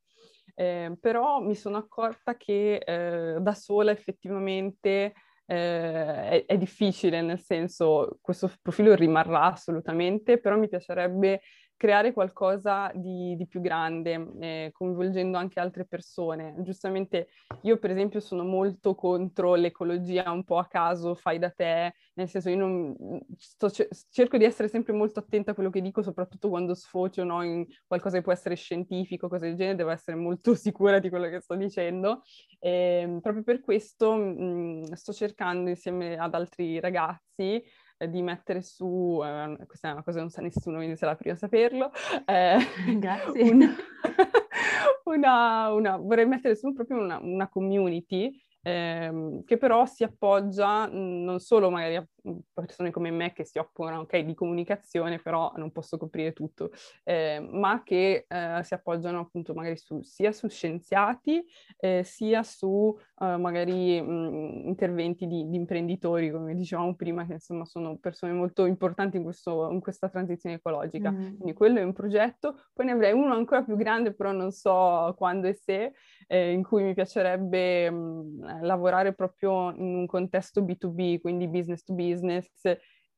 Eh, 0.60 0.96
però 1.00 1.38
mi 1.38 1.54
sono 1.54 1.76
accorta 1.76 2.36
che 2.36 2.78
eh, 2.78 3.36
da 3.40 3.54
sola 3.54 3.92
effettivamente 3.92 5.12
eh, 5.46 6.28
è, 6.30 6.44
è, 6.46 6.58
difficile, 6.58 7.22
nel 7.22 7.38
senso 7.38 8.18
questo 8.20 8.50
profilo 8.60 8.92
rimarrà 8.96 9.42
assolutamente, 9.42 10.40
però 10.40 10.58
mi 10.58 10.68
piacerebbe 10.68 11.42
creare 11.78 12.12
qualcosa 12.12 12.90
di, 12.92 13.36
di 13.36 13.46
più 13.46 13.60
grande, 13.60 14.32
eh, 14.40 14.70
coinvolgendo 14.72 15.38
anche 15.38 15.60
altre 15.60 15.86
persone. 15.86 16.56
Giustamente 16.58 17.28
io 17.62 17.78
per 17.78 17.92
esempio 17.92 18.18
sono 18.18 18.42
molto 18.42 18.96
contro 18.96 19.54
l'ecologia 19.54 20.30
un 20.32 20.42
po' 20.42 20.58
a 20.58 20.66
caso, 20.66 21.14
fai 21.14 21.38
da 21.38 21.50
te, 21.50 21.94
nel 22.14 22.28
senso 22.28 22.50
io 22.50 22.56
non, 22.56 22.96
sto, 23.36 23.70
cerco 24.10 24.36
di 24.36 24.44
essere 24.44 24.66
sempre 24.68 24.92
molto 24.92 25.20
attenta 25.20 25.52
a 25.52 25.54
quello 25.54 25.70
che 25.70 25.80
dico, 25.80 26.02
soprattutto 26.02 26.48
quando 26.48 26.74
sfocio 26.74 27.22
no, 27.22 27.42
in 27.42 27.64
qualcosa 27.86 28.16
che 28.16 28.22
può 28.22 28.32
essere 28.32 28.56
scientifico, 28.56 29.28
cose 29.28 29.46
del 29.46 29.56
genere, 29.56 29.76
devo 29.76 29.90
essere 29.90 30.16
molto 30.16 30.54
sicura 30.58 30.98
di 30.98 31.08
quello 31.08 31.28
che 31.28 31.40
sto 31.40 31.54
dicendo. 31.54 32.22
E, 32.58 33.02
ehm, 33.02 33.20
proprio 33.20 33.44
per 33.44 33.60
questo 33.60 34.14
mh, 34.14 34.94
sto 34.94 35.12
cercando 35.12 35.70
insieme 35.70 36.16
ad 36.16 36.34
altri 36.34 36.80
ragazzi 36.80 37.62
di 38.06 38.22
mettere 38.22 38.62
su, 38.62 39.20
eh, 39.24 39.56
questa 39.66 39.88
è 39.88 39.92
una 39.92 40.02
cosa 40.02 40.16
che 40.16 40.22
non 40.22 40.30
sa 40.30 40.42
nessuno, 40.42 40.76
quindi 40.76 40.96
sarà 40.96 41.16
prima 41.16 41.34
a 41.34 41.38
saperlo. 41.38 41.90
Eh, 42.24 42.58
Grazie. 42.98 43.50
Una, 43.50 43.74
una, 45.04 45.72
una, 45.72 45.96
vorrei 45.96 46.26
mettere 46.26 46.54
su 46.54 46.72
proprio 46.72 46.98
una, 46.98 47.18
una 47.20 47.48
community 47.48 48.32
ehm, 48.62 49.44
che 49.44 49.56
però 49.56 49.86
si 49.86 50.04
appoggia 50.04 50.86
non 50.86 51.40
solo 51.40 51.70
magari 51.70 51.96
a 51.96 52.06
persone 52.52 52.90
come 52.90 53.10
me 53.10 53.32
che 53.32 53.44
si 53.44 53.58
occupano 53.58 54.00
okay, 54.00 54.24
di 54.24 54.34
comunicazione, 54.34 55.18
però 55.18 55.52
non 55.56 55.70
posso 55.70 55.96
coprire 55.96 56.32
tutto, 56.32 56.70
eh, 57.04 57.40
ma 57.40 57.82
che 57.82 58.26
eh, 58.28 58.60
si 58.62 58.74
appoggiano 58.74 59.20
appunto 59.20 59.54
magari 59.54 59.76
su, 59.76 60.02
sia 60.02 60.32
su 60.32 60.48
scienziati, 60.48 61.44
eh, 61.78 62.02
sia 62.04 62.42
su 62.42 62.96
eh, 63.20 63.36
magari 63.36 64.00
mh, 64.00 64.62
interventi 64.66 65.26
di, 65.26 65.48
di, 65.48 65.56
imprenditori, 65.56 66.30
come 66.30 66.54
dicevamo 66.54 66.94
prima, 66.94 67.26
che 67.26 67.34
insomma 67.34 67.64
sono 67.64 67.96
persone 67.96 68.32
molto 68.32 68.66
importanti 68.66 69.16
in, 69.16 69.22
questo, 69.22 69.70
in 69.70 69.80
questa 69.80 70.08
transizione 70.08 70.56
ecologica. 70.56 71.10
Mm. 71.10 71.36
Quindi 71.36 71.52
quello 71.52 71.78
è 71.78 71.82
un 71.82 71.92
progetto. 71.92 72.60
Poi 72.72 72.86
ne 72.86 72.92
avrei 72.92 73.12
uno 73.12 73.34
ancora 73.34 73.62
più 73.62 73.76
grande, 73.76 74.12
però 74.14 74.32
non 74.32 74.50
so 74.50 75.14
quando 75.16 75.46
e 75.46 75.54
se, 75.54 75.92
eh, 76.26 76.52
in 76.52 76.62
cui 76.62 76.82
mi 76.82 76.94
piacerebbe 76.94 77.90
mh, 77.90 78.47
lavorare 78.60 79.14
proprio 79.14 79.72
in 79.74 79.94
un 79.94 80.06
contesto 80.06 80.62
B2B, 80.62 81.20
quindi 81.20 81.48
business 81.48 81.82
to 81.82 81.94
business 81.94 82.48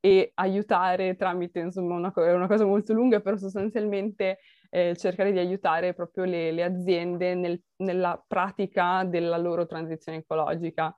e 0.01 0.31
aiutare 0.35 1.15
tramite, 1.17 1.61
insomma, 1.61 1.95
una, 1.95 2.13
è 2.13 2.33
una 2.33 2.47
cosa 2.47 2.65
molto 2.65 2.93
lunga, 2.93 3.21
però 3.21 3.37
sostanzialmente 3.37 4.39
eh, 4.71 4.97
cercare 4.97 5.33
di 5.33 5.39
aiutare 5.39 5.93
proprio 5.95 6.25
le, 6.25 6.53
le 6.53 6.63
aziende 6.63 7.35
nel, 7.35 7.61
nella 7.77 8.23
pratica 8.27 9.05
della 9.05 9.37
loro 9.37 9.67
transizione 9.67 10.19
ecologica 10.19 10.95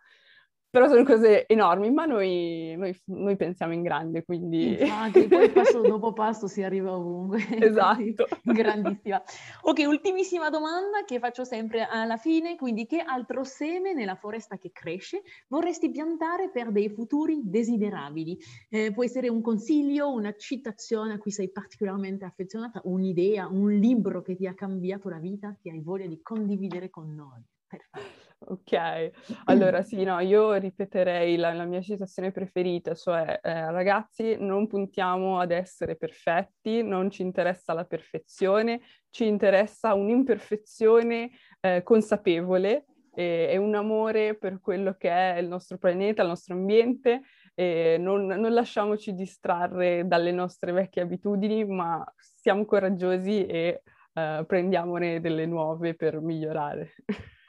però 0.72 0.88
sono 0.88 1.04
cose 1.04 1.46
enormi, 1.46 1.90
ma 1.90 2.06
noi, 2.06 2.74
noi, 2.78 2.98
noi 3.04 3.36
pensiamo 3.36 3.74
in 3.74 3.82
grande, 3.82 4.24
quindi... 4.24 4.80
Infatti, 4.80 5.28
poi 5.28 5.50
passo 5.50 5.82
dopo 5.82 6.14
passo 6.14 6.46
si 6.46 6.62
arriva 6.62 6.96
ovunque. 6.96 7.40
Esatto. 7.60 8.26
Grandissima. 8.42 9.22
Ok, 9.64 9.84
ultimissima 9.86 10.48
domanda 10.48 11.04
che 11.04 11.18
faccio 11.18 11.44
sempre 11.44 11.84
alla 11.84 12.16
fine, 12.16 12.56
quindi 12.56 12.86
che 12.86 13.00
altro 13.00 13.44
seme 13.44 13.92
nella 13.92 14.14
foresta 14.14 14.56
che 14.56 14.70
cresce 14.72 15.20
vorresti 15.48 15.90
piantare 15.90 16.48
per 16.48 16.72
dei 16.72 16.88
futuri 16.88 17.42
desiderabili? 17.44 18.38
Eh, 18.70 18.92
può 18.92 19.04
essere 19.04 19.28
un 19.28 19.42
consiglio, 19.42 20.10
una 20.10 20.34
citazione 20.36 21.12
a 21.12 21.18
cui 21.18 21.32
sei 21.32 21.50
particolarmente 21.50 22.24
affezionata, 22.24 22.80
un'idea, 22.84 23.46
un 23.46 23.70
libro 23.72 24.22
che 24.22 24.36
ti 24.36 24.46
ha 24.46 24.54
cambiato 24.54 25.10
la 25.10 25.18
vita, 25.18 25.54
che 25.60 25.68
hai 25.68 25.82
voglia 25.82 26.06
di 26.06 26.18
condividere 26.22 26.88
con 26.88 27.14
noi. 27.14 27.42
Perfetto. 27.66 28.31
Ok, 28.44 29.10
allora 29.46 29.82
sì, 29.82 30.02
no, 30.02 30.18
io 30.20 30.54
ripeterei 30.54 31.36
la, 31.36 31.52
la 31.52 31.64
mia 31.64 31.80
citazione 31.80 32.32
preferita, 32.32 32.94
cioè 32.94 33.38
eh, 33.42 33.70
ragazzi 33.70 34.36
non 34.38 34.66
puntiamo 34.66 35.38
ad 35.38 35.50
essere 35.50 35.96
perfetti, 35.96 36.82
non 36.82 37.10
ci 37.10 37.22
interessa 37.22 37.72
la 37.72 37.84
perfezione, 37.84 38.80
ci 39.10 39.26
interessa 39.26 39.94
un'imperfezione 39.94 41.30
eh, 41.60 41.82
consapevole 41.82 42.86
e, 43.14 43.48
e, 43.50 43.56
un 43.58 43.74
amore 43.74 44.36
per 44.36 44.60
quello 44.60 44.94
che 44.98 45.10
è 45.10 45.38
il 45.38 45.48
nostro 45.48 45.78
pianeta, 45.78 46.22
il 46.22 46.28
nostro 46.28 46.54
ambiente, 46.54 47.22
e 47.54 47.96
non, 47.98 48.26
non 48.26 48.52
lasciamoci 48.52 49.12
distrarre 49.14 50.06
dalle 50.06 50.32
nostre 50.32 50.72
vecchie 50.72 51.02
abitudini, 51.02 51.64
ma 51.66 52.02
siamo 52.16 52.64
coraggiosi 52.64 53.46
e 53.46 53.82
eh, 54.14 54.44
prendiamone 54.46 55.20
delle 55.20 55.46
nuove 55.46 55.94
per 55.94 56.20
migliorare. 56.20 56.94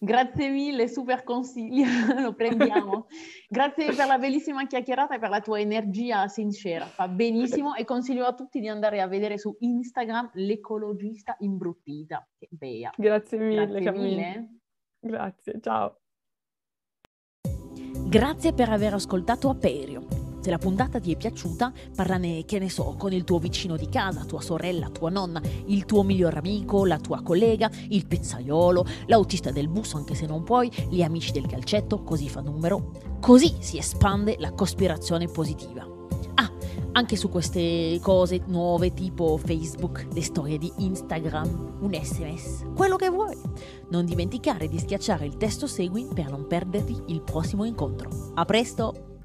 Grazie 0.00 0.48
mille, 0.50 0.86
super 0.86 1.24
consiglio, 1.24 1.84
lo 2.22 2.32
prendiamo. 2.32 3.06
Grazie 3.48 3.92
per 3.94 4.06
la 4.06 4.16
bellissima 4.16 4.64
chiacchierata 4.64 5.16
e 5.16 5.18
per 5.18 5.28
la 5.28 5.40
tua 5.40 5.58
energia 5.58 6.28
sincera, 6.28 6.84
fa 6.84 7.08
benissimo 7.08 7.74
e 7.74 7.84
consiglio 7.84 8.24
a 8.24 8.32
tutti 8.32 8.60
di 8.60 8.68
andare 8.68 9.00
a 9.00 9.08
vedere 9.08 9.38
su 9.38 9.56
Instagram 9.58 10.30
l'ecologista 10.34 11.34
imbruttita. 11.40 12.28
Che 12.38 12.46
bella. 12.50 12.92
Grazie 12.96 13.38
mille, 13.38 13.80
Grazie 13.80 14.00
mille. 14.00 14.58
Grazie, 15.00 15.60
ciao. 15.60 16.00
Grazie 18.08 18.52
per 18.52 18.70
aver 18.70 18.94
ascoltato 18.94 19.48
Aperio. 19.48 20.17
Se 20.48 20.54
la 20.54 20.60
puntata 20.60 20.98
ti 20.98 21.12
è 21.12 21.16
piaciuta, 21.18 21.70
parlane, 21.94 22.46
che 22.46 22.58
ne 22.58 22.70
so, 22.70 22.94
con 22.96 23.12
il 23.12 23.24
tuo 23.24 23.38
vicino 23.38 23.76
di 23.76 23.90
casa, 23.90 24.24
tua 24.24 24.40
sorella, 24.40 24.88
tua 24.88 25.10
nonna, 25.10 25.42
il 25.66 25.84
tuo 25.84 26.02
miglior 26.02 26.38
amico, 26.38 26.86
la 26.86 26.98
tua 26.98 27.20
collega, 27.20 27.70
il 27.90 28.06
pizzaiolo, 28.06 28.82
l'autista 29.08 29.50
del 29.50 29.68
bus, 29.68 29.92
anche 29.92 30.14
se 30.14 30.24
non 30.24 30.44
puoi, 30.44 30.72
gli 30.88 31.02
amici 31.02 31.32
del 31.32 31.46
calcetto, 31.46 32.02
così 32.02 32.30
fa 32.30 32.40
numero. 32.40 32.92
Così 33.20 33.56
si 33.58 33.76
espande 33.76 34.36
la 34.38 34.52
cospirazione 34.52 35.26
positiva 35.26 35.96
anche 36.92 37.14
su 37.14 37.28
queste 37.28 38.00
cose 38.02 38.40
nuove 38.46 38.92
tipo 38.92 39.36
Facebook, 39.36 40.08
le 40.14 40.22
storie 40.22 40.58
di 40.58 40.72
Instagram, 40.78 41.76
un 41.80 41.94
sms, 41.94 42.64
quello 42.74 42.96
che 42.96 43.08
vuoi. 43.08 43.36
Non 43.90 44.04
dimenticare 44.04 44.66
di 44.66 44.80
schiacciare 44.80 45.24
il 45.24 45.36
testo 45.36 45.68
segui 45.68 46.08
per 46.12 46.28
non 46.28 46.48
perderti 46.48 47.02
il 47.08 47.20
prossimo 47.22 47.64
incontro. 47.64 48.32
A 48.34 48.44
presto! 48.44 49.17